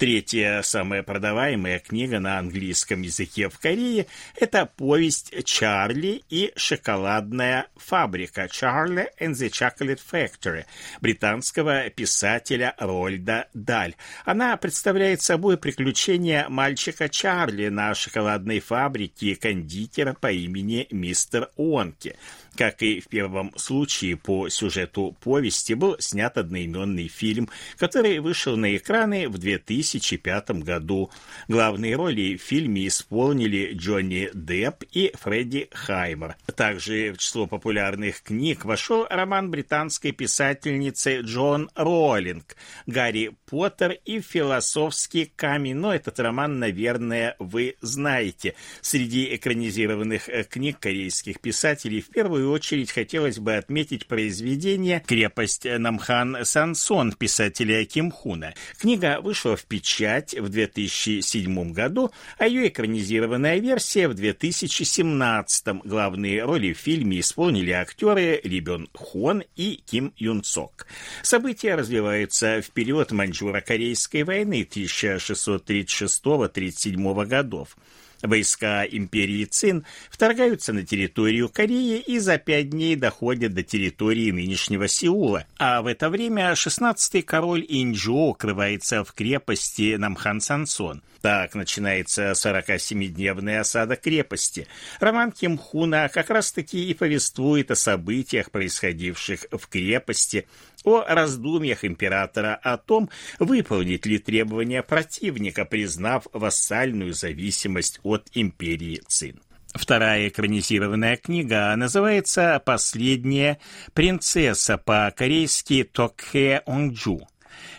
Третья 0.00 0.62
самая 0.62 1.02
продаваемая 1.02 1.78
книга 1.78 2.20
на 2.20 2.38
английском 2.38 3.02
языке 3.02 3.50
в 3.50 3.58
Корее– 3.58 4.06
это 4.34 4.64
повесть 4.64 5.44
«Чарли 5.44 6.22
и 6.30 6.54
шоколадная 6.56 7.66
фабрика» 7.76 8.46
«Charlie 8.46 9.08
and 9.20 9.32
the 9.32 9.50
Chocolate 9.50 10.00
Factory» 10.10 10.64
британского 11.02 11.90
писателя 11.90 12.74
Рольда 12.78 13.48
Даль. 13.52 13.94
Она 14.24 14.56
представляет 14.56 15.20
собой 15.20 15.58
приключения 15.58 16.48
мальчика 16.48 17.10
Чарли 17.10 17.68
на 17.68 17.94
шоколадной 17.94 18.60
фабрике 18.60 19.36
кондитера 19.36 20.16
по 20.18 20.32
имени 20.32 20.86
мистер 20.90 21.50
Уонки– 21.56 22.16
как 22.56 22.82
и 22.82 23.00
в 23.00 23.08
первом 23.08 23.52
случае 23.56 24.16
по 24.16 24.48
сюжету 24.48 25.16
повести 25.20 25.74
был 25.74 25.96
снят 25.98 26.36
одноименный 26.36 27.08
фильм, 27.08 27.48
который 27.78 28.18
вышел 28.18 28.56
на 28.56 28.76
экраны 28.76 29.28
в 29.28 29.38
2005 29.38 30.50
году. 30.62 31.10
Главные 31.48 31.96
роли 31.96 32.36
в 32.36 32.42
фильме 32.42 32.88
исполнили 32.88 33.72
Джонни 33.74 34.30
Депп 34.34 34.84
и 34.92 35.12
Фредди 35.20 35.68
Хаймер. 35.72 36.36
Также 36.56 37.12
в 37.12 37.18
число 37.18 37.46
популярных 37.46 38.22
книг 38.22 38.64
вошел 38.64 39.06
роман 39.08 39.50
британской 39.50 40.12
писательницы 40.12 41.20
Джон 41.20 41.70
Роллинг 41.74 42.56
«Гарри 42.86 43.32
Поттер 43.46 43.98
и 44.04 44.20
философский 44.20 45.26
камень». 45.26 45.76
Но 45.76 45.94
этот 45.94 46.20
роман, 46.20 46.58
наверное, 46.58 47.36
вы 47.38 47.76
знаете. 47.80 48.54
Среди 48.80 49.34
экранизированных 49.34 50.28
э, 50.28 50.44
книг 50.44 50.78
корейских 50.78 51.40
писателей 51.40 52.00
в 52.00 52.10
первую 52.10 52.39
первую 52.40 52.54
очередь 52.54 52.90
хотелось 52.90 53.38
бы 53.38 53.56
отметить 53.56 54.06
произведение 54.06 55.04
«Крепость 55.06 55.66
Намхан 55.66 56.38
Сансон» 56.44 57.12
писателя 57.12 57.84
Ким 57.84 58.10
Хуна. 58.10 58.54
Книга 58.78 59.20
вышла 59.20 59.56
в 59.56 59.66
печать 59.66 60.32
в 60.32 60.48
2007 60.48 61.72
году, 61.72 62.10
а 62.38 62.46
ее 62.46 62.68
экранизированная 62.68 63.58
версия 63.58 64.08
в 64.08 64.14
2017. 64.14 65.84
Главные 65.84 66.42
роли 66.44 66.72
в 66.72 66.78
фильме 66.78 67.20
исполнили 67.20 67.72
актеры 67.72 68.40
Ли 68.42 68.60
Бен 68.60 68.88
Хон 68.94 69.44
и 69.54 69.82
Ким 69.84 70.14
Юн 70.16 70.42
Цок. 70.42 70.86
События 71.22 71.74
развиваются 71.74 72.62
в 72.62 72.70
период 72.70 73.12
Маньчжуро-Корейской 73.12 74.24
войны 74.24 74.66
1636-37 74.70 77.26
годов. 77.26 77.76
Войска 78.22 78.84
империи 78.84 79.44
Цин 79.44 79.84
вторгаются 80.10 80.72
на 80.72 80.84
территорию 80.84 81.48
Кореи 81.48 82.00
и 82.00 82.18
за 82.18 82.38
пять 82.38 82.70
дней 82.70 82.96
доходят 82.96 83.54
до 83.54 83.62
территории 83.62 84.30
нынешнего 84.30 84.88
Сеула. 84.88 85.46
А 85.58 85.82
в 85.82 85.86
это 85.86 86.10
время 86.10 86.52
16-й 86.52 87.22
король 87.22 87.64
Инджо 87.68 88.30
укрывается 88.30 89.04
в 89.04 89.12
крепости 89.12 89.96
Намхан-Сансон. 89.96 91.02
Так 91.22 91.54
начинается 91.54 92.30
47-дневная 92.30 93.60
осада 93.60 93.96
крепости. 93.96 94.66
Роман 95.00 95.32
Ким 95.32 95.58
Хуна 95.58 96.08
как 96.08 96.30
раз-таки 96.30 96.88
и 96.88 96.94
повествует 96.94 97.70
о 97.70 97.76
событиях, 97.76 98.50
происходивших 98.50 99.46
в 99.50 99.68
крепости, 99.68 100.46
о 100.82 101.04
раздумьях 101.06 101.84
императора 101.84 102.54
о 102.54 102.78
том, 102.78 103.10
выполнить 103.38 104.06
ли 104.06 104.18
требования 104.18 104.82
противника, 104.82 105.66
признав 105.66 106.26
вассальную 106.32 107.12
зависимость 107.12 108.00
от 108.02 108.28
империи 108.32 109.02
Цин. 109.06 109.40
Вторая 109.74 110.28
экранизированная 110.28 111.16
книга 111.16 111.74
называется 111.76 112.60
«Последняя 112.64 113.58
принцесса» 113.92 114.78
по-корейски 114.78 115.84
«Токхе 115.84 116.62
Онджу». 116.66 117.28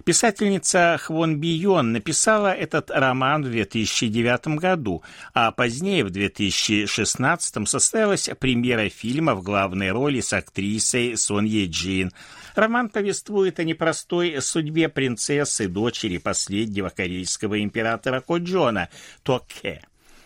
Писательница 0.03 0.97
Хвон 1.01 1.38
Бион 1.38 1.91
написала 1.91 2.53
этот 2.53 2.89
роман 2.89 3.43
в 3.43 3.51
2009 3.51 4.60
году, 4.60 5.03
а 5.34 5.51
позднее, 5.51 6.03
в 6.03 6.10
2016 6.10 7.67
состоялась 7.67 8.29
премьера 8.39 8.89
фильма 8.89 9.36
в 9.36 9.43
главной 9.43 9.91
роли 9.91 10.21
с 10.21 10.34
актрисой 10.34 11.17
Сон 11.17 11.45
Е 11.45 11.67
Джин. 11.67 12.12
Роман 12.55 12.89
повествует 12.89 13.60
о 13.60 13.63
непростой 13.63 14.41
судьбе 14.41 14.89
принцессы, 14.89 15.67
дочери 15.67 16.17
последнего 16.17 16.89
корейского 16.89 17.62
императора 17.62 18.21
Коджона 18.21 18.89
Токе. 19.23 19.81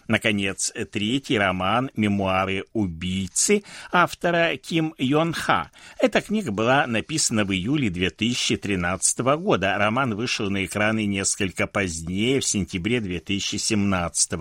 Наконец, 0.07 0.71
третий 0.91 1.37
роман 1.37 1.89
«Мемуары 1.95 2.65
убийцы» 2.73 3.63
автора 3.91 4.55
Ким 4.57 4.93
Йон 4.97 5.33
Ха. 5.33 5.71
Эта 5.99 6.21
книга 6.21 6.51
была 6.51 6.85
написана 6.85 7.43
в 7.43 7.51
июле 7.51 7.89
2013 7.89 9.19
года. 9.37 9.77
Роман 9.77 10.15
вышел 10.15 10.49
на 10.49 10.65
экраны 10.65 11.05
несколько 11.05 11.65
позднее, 11.65 12.39
в 12.39 12.45
сентябре 12.45 12.99
2017. 13.01 14.31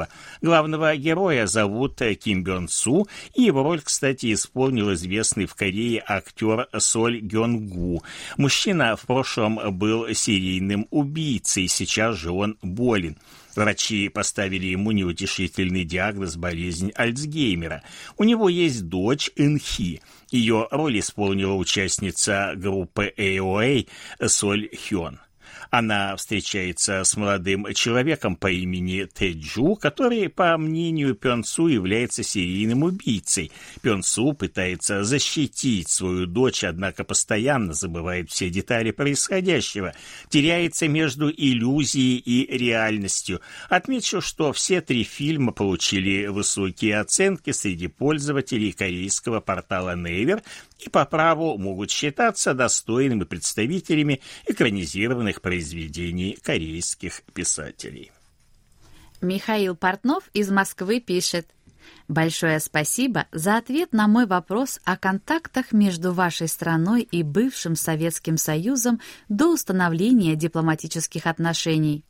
Главного 0.43 0.97
героя 0.97 1.47
зовут 1.47 2.01
Ким 2.23 2.45
Бён 2.45 2.69
Су, 2.69 3.09
и 3.35 3.43
его 3.43 3.63
роль, 3.63 3.81
кстати, 3.81 4.33
исполнил 4.33 4.93
известный 4.93 5.47
в 5.47 5.55
Корее 5.55 6.03
актер 6.07 6.69
Соль 6.79 7.21
Гён 7.21 7.69
Гу. 7.69 8.03
Мужчина 8.37 8.97
в 8.97 9.03
прошлом 9.07 9.59
был 9.79 10.13
серийным 10.15 10.87
убийцей, 10.91 11.69
сейчас 11.69 12.17
же 12.17 12.31
он 12.31 12.59
болен. 12.63 13.17
Врачи 13.57 14.09
поставили 14.09 14.67
ему 14.67 14.91
неутешительный 14.93 15.85
диагноз 15.85 16.37
болезнь 16.37 16.93
Альцгеймера. 16.95 17.83
У 18.17 18.25
него 18.25 18.49
есть 18.49 18.89
дочь 18.89 19.31
Инхи. 19.37 20.03
Ее 20.31 20.67
роль 20.71 20.99
исполнила 20.99 21.55
участница 21.55 22.55
группы 22.57 23.13
AOA 23.17 23.89
Соль 24.27 24.69
Хён 24.89 25.21
она 25.71 26.17
встречается 26.17 27.05
с 27.05 27.17
молодым 27.17 27.73
человеком 27.75 28.37
по 28.37 28.51
имени 28.51 29.05
Тэджу, 29.05 29.77
который, 29.77 30.29
по 30.29 30.57
мнению 30.57 31.15
Пёнсу, 31.15 31.67
является 31.67 32.23
серийным 32.23 32.83
убийцей. 32.83 33.51
Пёнсу 33.83 34.33
пытается 34.33 35.05
защитить 35.05 35.89
свою 35.89 36.27
дочь, 36.27 36.65
однако 36.65 37.05
постоянно 37.05 37.73
забывает 37.73 38.31
все 38.31 38.51
детали 38.51 38.91
происходящего, 38.91 39.95
теряется 40.29 40.89
между 40.89 41.31
иллюзией 41.31 42.19
и 42.19 42.47
реальностью. 42.57 43.41
Отмечу, 43.69 44.21
что 44.21 44.53
все 44.53 44.81
три 44.81 45.05
фильма 45.05 45.53
получили 45.53 46.27
высокие 46.27 47.01
оценки 47.01 47.51
среди 47.51 47.89
пользователей 47.89 48.73
корейского 48.73 49.41
портала 49.41 49.97
Naver 49.97 50.43
и 50.79 50.89
по 50.89 51.05
праву 51.05 51.57
могут 51.59 51.91
считаться 51.91 52.55
достойными 52.55 53.25
представителями 53.25 54.21
экранизированных 54.47 55.41
произведений 55.41 55.54
корейских 56.43 57.23
писателей. 57.33 58.13
Михаил 59.21 59.75
Портнов 59.75 60.29
из 60.33 60.51
Москвы 60.51 61.01
пишет. 61.01 61.49
Большое 62.09 62.61
спасибо 62.61 63.27
за 63.33 63.57
ответ 63.57 63.93
на 63.93 64.07
мой 64.09 64.27
вопрос 64.27 64.81
о 64.85 64.97
контактах 64.97 65.73
между 65.73 66.13
вашей 66.13 66.49
страной 66.49 67.03
и 67.03 67.23
бывшим 67.23 67.77
Советским 67.77 68.37
Союзом 68.37 69.01
до 69.29 69.53
установления 69.53 70.37
дипломатических 70.37 71.27
отношений. 71.27 72.05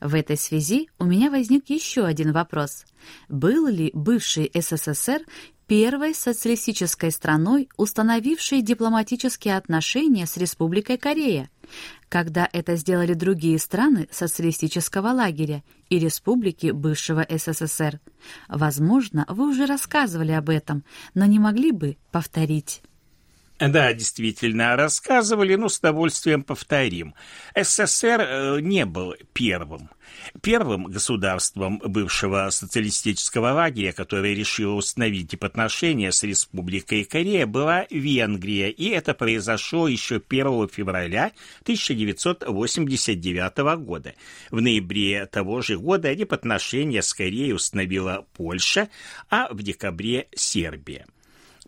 В 0.00 0.14
этой 0.14 0.36
связи 0.36 0.88
у 0.98 1.04
меня 1.04 1.30
возник 1.30 1.70
еще 1.70 2.04
один 2.04 2.32
вопрос. 2.32 2.84
Был 3.28 3.66
ли 3.66 3.90
бывший 3.94 4.50
СССР 4.54 5.22
первой 5.66 6.14
социалистической 6.14 7.12
страной, 7.12 7.68
установившей 7.76 8.62
дипломатические 8.62 9.56
отношения 9.56 10.26
с 10.26 10.36
Республикой 10.36 10.98
Корея, 10.98 11.48
когда 12.08 12.48
это 12.52 12.76
сделали 12.76 13.14
другие 13.14 13.58
страны 13.58 14.08
социалистического 14.10 15.08
лагеря 15.08 15.62
и 15.88 15.98
республики 15.98 16.70
бывшего 16.70 17.26
СССР. 17.28 18.00
Возможно, 18.48 19.24
вы 19.28 19.48
уже 19.48 19.66
рассказывали 19.66 20.32
об 20.32 20.48
этом, 20.48 20.84
но 21.14 21.24
не 21.24 21.38
могли 21.38 21.72
бы 21.72 21.96
повторить. 22.10 22.82
Да, 23.60 23.92
действительно, 23.92 24.74
рассказывали, 24.74 25.54
но 25.54 25.68
с 25.68 25.78
удовольствием 25.78 26.42
повторим. 26.42 27.14
СССР 27.54 28.20
э, 28.20 28.60
не 28.60 28.86
был 28.86 29.14
первым. 29.34 29.90
Первым 30.42 30.84
государством 30.84 31.78
бывшего 31.78 32.50
социалистического 32.50 33.52
лагеря, 33.52 33.92
которое 33.92 34.34
решило 34.34 34.74
установить 34.74 35.34
отношения 35.34 36.12
с 36.12 36.22
Республикой 36.22 37.04
Корея, 37.04 37.46
была 37.46 37.86
Венгрия, 37.90 38.70
и 38.70 38.88
это 38.88 39.14
произошло 39.14 39.88
еще 39.88 40.20
1 40.26 40.68
февраля 40.68 41.32
1989 41.62 43.58
года. 43.78 44.14
В 44.50 44.60
ноябре 44.60 45.26
того 45.26 45.62
же 45.62 45.78
года 45.78 46.14
дипотношения 46.14 47.02
с 47.02 47.14
Кореей 47.14 47.52
установила 47.52 48.26
Польша, 48.34 48.88
а 49.28 49.52
в 49.52 49.62
декабре 49.62 50.28
Сербия. 50.34 51.06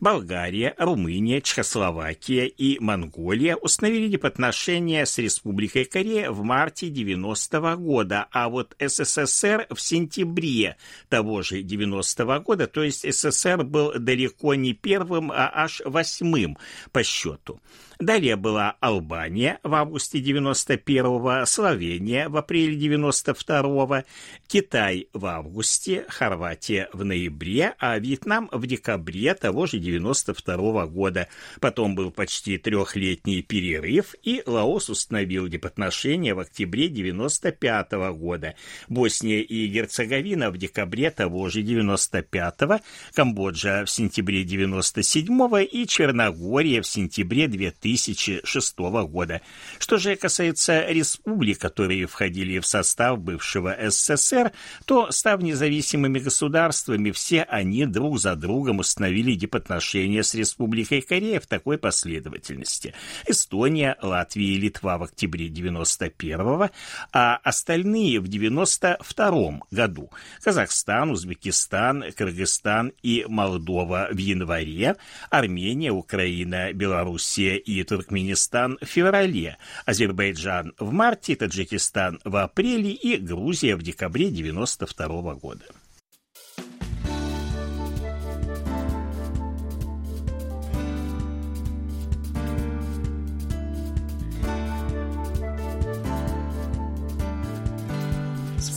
Болгария, 0.03 0.75
Румыния, 0.79 1.41
Чехословакия 1.41 2.47
и 2.47 2.77
Монголия 2.81 3.55
установили 3.55 4.09
дипотношения 4.09 5.07
с 5.07 5.17
Республикой 5.19 5.85
Корея 5.85 6.33
в 6.33 6.43
марте 6.43 6.88
90 6.88 7.59
-го 7.59 7.77
года, 7.77 8.27
а 8.33 8.49
вот 8.49 8.75
СССР 8.81 9.69
в 9.71 9.81
сентябре 9.81 10.77
того 11.09 11.43
же 11.43 11.62
90 11.62 12.25
-го 12.25 12.41
года, 12.41 12.67
то 12.67 12.83
есть 12.83 13.09
СССР 13.09 13.62
был 13.62 13.93
далеко 13.97 14.57
не 14.57 14.73
первым, 14.73 15.31
а 15.31 15.49
аж 15.55 15.81
восьмым 15.85 16.59
по 16.91 17.05
счету. 17.05 17.61
Далее 18.03 18.35
была 18.35 18.77
Албания 18.81 19.61
в 19.62 19.73
августе 19.75 20.19
91-го, 20.19 21.47
Словения 21.47 22.29
в 22.29 22.37
апреле 22.37 22.77
92-го, 22.77 24.03
Китай 24.49 25.07
в 25.12 25.25
августе, 25.27 26.05
Хорватия 26.09 26.88
в 26.93 27.05
ноябре, 27.05 27.75
а 27.79 27.97
Вьетнам 28.01 28.49
в 28.51 28.67
декабре 28.67 29.35
того 29.35 29.67
же 29.67 29.79
92 29.99 30.87
года. 30.87 31.29
Потом 31.61 31.95
был 31.95 32.11
почти 32.11 32.59
трехлетний 32.59 33.43
перерыв, 33.43 34.15
и 34.23 34.43
Лаос 34.47 34.91
установил 34.91 35.49
дипотношения 35.49 36.35
в 36.35 36.41
октябре 36.41 36.89
95 36.89 37.93
года. 38.15 38.55
Босния 38.89 39.41
и 39.41 39.67
Герцеговина 39.67 40.51
в 40.51 40.59
декабре 40.59 41.11
того 41.11 41.49
же 41.49 41.63
95-го, 41.63 42.81
Камбоджа 43.15 43.85
в 43.85 43.91
сентябре 43.91 44.45
97-го 44.45 45.59
и 45.59 45.87
Черногория 45.87 46.83
в 46.83 46.87
сентябре 46.87 47.49
2000 47.49 48.33
2006 48.43 48.79
года. 48.79 49.41
Что 49.79 49.99
же 49.99 50.17
касается 50.17 50.87
республик, 50.89 51.59
которые 51.59 52.07
входили 52.07 52.59
в 52.59 52.67
состав 52.67 53.19
бывшего 53.19 53.77
СССР, 53.89 54.53
то, 54.85 55.11
став 55.11 55.43
независимыми 55.43 56.19
государствами, 56.19 57.11
все 57.11 57.43
они 57.43 57.87
друг 57.87 58.19
за 58.19 58.37
другом 58.37 58.79
установили 58.79 59.35
дипотношения 59.35 59.82
с 60.23 60.35
Республикой 60.35 61.03
Корея 61.03 61.40
в 61.40 61.47
такой 61.47 61.79
последовательности. 61.79 62.95
Эстония, 63.27 63.97
Латвия 64.01 64.55
и 64.55 64.59
Литва 64.59 64.99
в 64.99 65.03
октябре 65.05 65.49
91 65.49 66.71
а 67.12 67.37
остальные 67.37 68.21
в 68.21 68.29
92 68.29 69.61
году. 69.71 70.11
Казахстан, 70.42 71.11
Узбекистан, 71.11 72.05
Кыргызстан 72.16 72.92
и 73.03 73.25
Молдова 73.29 74.09
в 74.11 74.16
январе, 74.16 74.97
Армения, 75.31 75.92
Украина, 75.92 76.73
Белоруссия 76.73 77.57
и 77.57 77.83
Туркменистан 77.83 78.79
в 78.81 78.87
феврале, 78.87 79.59
Азербайджан 79.85 80.75
в 80.79 80.92
марте, 80.92 81.37
Таджикистан 81.37 82.21
в 82.25 82.37
апреле 82.37 82.92
и 82.92 83.16
Грузия 83.16 83.77
в 83.77 83.83
декабре 83.83 84.27
1992 84.27 85.35
года. 85.35 85.64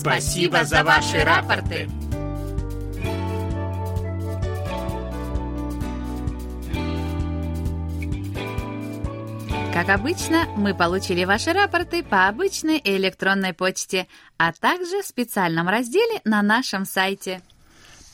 Спасибо 0.05 0.63
за 0.65 0.83
ваши 0.83 1.23
рапорты. 1.23 1.89
Как 9.73 9.89
обычно, 9.89 10.45
мы 10.57 10.75
получили 10.75 11.23
ваши 11.23 11.53
рапорты 11.53 12.03
по 12.03 12.27
обычной 12.27 12.79
электронной 12.83 13.55
почте, 13.55 14.05
а 14.37 14.53
также 14.53 15.01
в 15.01 15.07
специальном 15.07 15.67
разделе 15.67 16.21
на 16.23 16.43
нашем 16.43 16.85
сайте. 16.85 17.41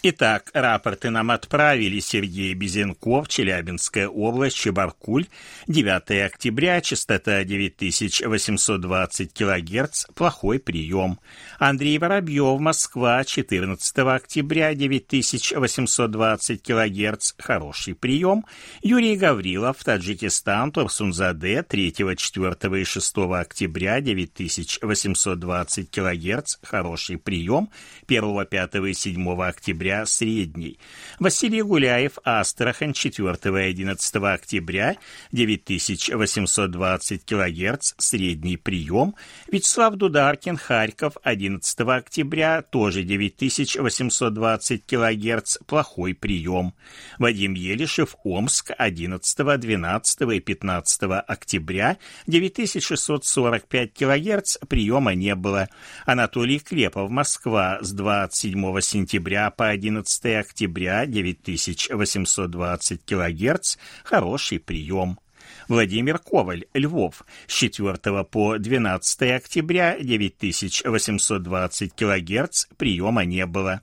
Итак, 0.04 0.50
рапорты 0.56 1.12
нам 1.12 1.30
отправили 1.30 2.00
Сергей 2.00 2.56
Безенков, 2.56 3.28
Челябинская 3.28 4.08
область, 4.08 4.58
Чебаркуль, 4.58 5.28
9 5.68 6.26
октября, 6.26 6.82
частота 6.82 7.44
9820 7.44 9.32
кГц, 9.32 10.06
плохой 10.16 10.58
прием. 10.58 11.20
Андрей 11.60 12.00
Воробьев, 12.00 12.60
Москва, 12.60 13.24
14 13.24 14.00
октября, 14.00 14.74
9820 14.74 16.64
кГц, 16.64 17.34
хороший 17.38 17.94
прием. 17.94 18.44
Юрий 18.82 19.16
Гаврилов, 19.16 19.84
Таджикистан, 19.84 20.72
Турсунзаде, 20.72 21.62
3, 21.62 21.94
4 21.94 22.82
и 22.82 22.84
6 22.86 23.18
октября, 23.18 24.02
9820 24.02 25.92
кГц, 25.92 26.56
хороший 26.64 27.20
прием. 27.20 27.70
1, 28.08 28.46
5 28.48 28.76
и 28.76 28.94
7 28.96 29.44
октября, 29.44 29.91
октября 29.92 30.06
средний. 30.06 30.80
Василий 31.20 31.62
Гуляев, 31.62 32.18
Астрахань, 32.24 32.94
4 32.94 33.38
и 33.44 33.70
11 33.70 34.16
октября, 34.16 34.96
9820 35.32 37.26
кГц, 37.26 37.94
средний 37.98 38.58
прием. 38.58 39.16
Вячеслав 39.52 39.96
Дударкин, 39.96 40.58
Харьков, 40.58 41.18
11 41.24 41.80
октября, 41.82 42.62
тоже 42.62 43.04
9820 43.04 44.86
кГц, 44.86 45.58
плохой 45.66 46.14
прием. 46.14 46.74
Вадим 47.20 47.54
Елишев, 47.54 48.16
Омск, 48.24 48.72
11, 48.78 49.60
12 49.60 50.22
и 50.22 50.40
15 50.40 51.02
октября, 51.28 51.98
9645 52.28 53.94
кГц, 53.94 54.58
приема 54.68 55.14
не 55.16 55.36
было. 55.36 55.68
Анатолий 56.06 56.60
Клепов, 56.60 57.10
Москва, 57.10 57.80
с 57.82 57.92
27 57.92 58.82
сентября 58.82 59.50
по 59.50 59.68
11 59.70 59.81
октября 60.40 61.06
9820 61.06 63.06
кГц, 63.06 63.78
хороший 64.04 64.60
прием. 64.60 65.20
Владимир 65.68 66.20
Коваль, 66.20 66.66
Львов, 66.74 67.24
с 67.48 67.54
4 67.54 68.24
по 68.26 68.58
12 68.58 69.22
октября 69.32 69.98
9820 70.00 71.94
кГц, 71.94 72.66
приема 72.78 73.26
не 73.26 73.46
было. 73.46 73.82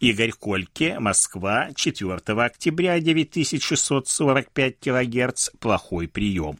Игорь 0.00 0.32
Кольке, 0.32 0.98
Москва, 0.98 1.68
4 1.74 2.16
октября, 2.42 2.98
9645 2.98 4.80
кГц, 4.80 5.50
плохой 5.60 6.08
прием. 6.08 6.58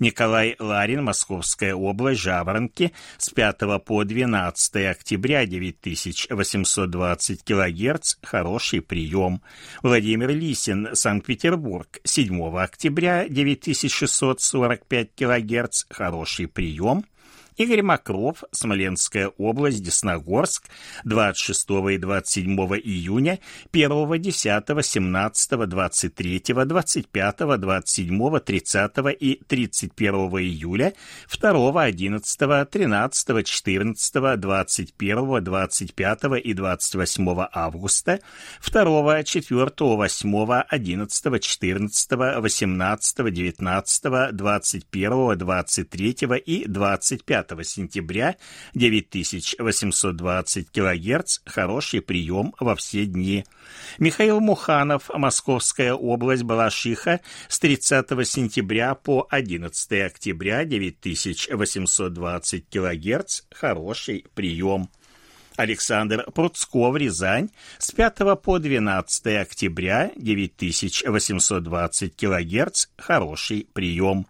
Николай 0.00 0.56
Ларин, 0.58 1.04
Московская 1.04 1.72
область, 1.74 2.20
Жаворонки, 2.20 2.92
с 3.16 3.30
5 3.30 3.84
по 3.84 4.02
12 4.02 4.76
октября, 4.90 5.46
9820 5.46 7.44
кГц, 7.44 8.16
хороший 8.22 8.80
прием. 8.80 9.40
Владимир 9.84 10.30
Лисин, 10.30 10.88
Санкт-Петербург, 10.92 12.00
7 12.02 12.58
октября, 12.58 13.28
9645 13.28 15.14
кГц, 15.14 15.84
хороший 15.90 16.48
прием. 16.48 17.04
Игорь 17.56 17.82
Макров, 17.82 18.44
Смоленская 18.52 19.28
область, 19.38 19.82
Десногорск, 19.82 20.64
26 21.04 21.70
и 21.92 21.98
27 21.98 22.56
июня, 22.56 23.38
1, 23.72 24.22
10, 24.22 24.86
17, 24.86 25.50
23, 25.68 26.42
25, 26.64 27.36
27, 27.60 28.38
30 28.40 28.90
и 29.20 29.40
31 29.46 30.14
июля, 30.14 30.94
2, 31.30 31.84
11, 31.84 32.38
13, 32.70 33.44
14, 33.44 34.40
21, 34.40 35.44
25 35.44 36.24
и 36.42 36.54
28 36.54 37.46
августа, 37.52 38.20
2, 38.62 39.24
4, 39.24 39.70
8, 39.78 40.62
11, 40.68 41.40
14, 41.40 42.10
18, 42.40 43.32
19, 43.32 44.32
21, 44.32 45.38
23 45.38 46.16
и 46.46 46.64
25 46.66 47.39
сентября 47.64 48.36
9820 48.74 50.70
кГц, 50.70 51.38
хороший 51.44 52.00
прием 52.00 52.54
во 52.60 52.76
все 52.76 53.06
дни. 53.06 53.44
Михаил 53.98 54.40
Муханов, 54.40 55.10
Московская 55.14 55.94
область, 55.94 56.42
Балашиха, 56.42 57.20
с 57.48 57.58
30 57.58 58.08
сентября 58.26 58.94
по 58.94 59.26
11 59.30 60.06
октября 60.06 60.64
9820 60.64 62.64
кГц, 62.70 63.42
хороший 63.50 64.26
прием. 64.34 64.88
Александр 65.56 66.30
Пруцков, 66.32 66.96
Рязань, 66.96 67.50
с 67.78 67.90
5 67.90 68.40
по 68.42 68.58
12 68.58 69.26
октября 69.42 70.10
9820 70.16 72.16
кГц, 72.16 72.86
хороший 72.96 73.68
прием. 73.72 74.26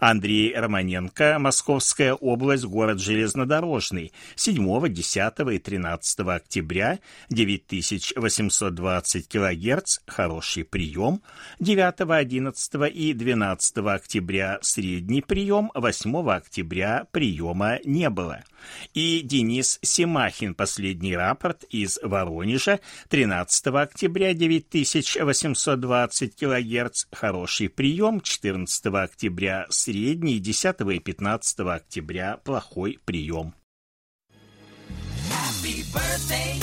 Андрей 0.00 0.54
Романенко, 0.54 1.38
Московская 1.38 2.14
область, 2.14 2.64
город 2.64 3.00
Железнодорожный, 3.00 4.12
7, 4.34 4.88
10 4.88 5.32
и 5.52 5.58
13 5.58 6.20
октября, 6.20 6.98
9820 7.30 9.28
кГц, 9.28 9.98
хороший 10.06 10.64
прием, 10.64 11.22
9, 11.60 12.00
11 12.00 12.94
и 12.94 13.12
12 13.12 13.78
октября 13.78 14.58
средний 14.62 15.22
прием, 15.22 15.70
8 15.74 16.30
октября 16.30 17.06
приема 17.10 17.78
не 17.84 18.08
было. 18.10 18.44
И 18.94 19.20
Денис 19.22 19.78
Семахин, 19.82 20.54
последний 20.54 21.16
рапорт 21.16 21.64
из 21.70 21.98
Воронежа, 22.02 22.80
13 23.08 23.66
октября. 23.68 24.34
9820 24.34 26.36
кГц, 26.36 27.04
хороший 27.12 27.68
прием, 27.68 28.20
14 28.20 28.86
октября 28.86 29.66
средний, 29.70 29.85
10 30.40 30.80
и 30.92 30.98
15 31.00 31.60
октября 31.60 32.36
плохой 32.38 32.98
прием. 33.04 33.54
Happy 35.28 35.82
birthday. 35.92 36.62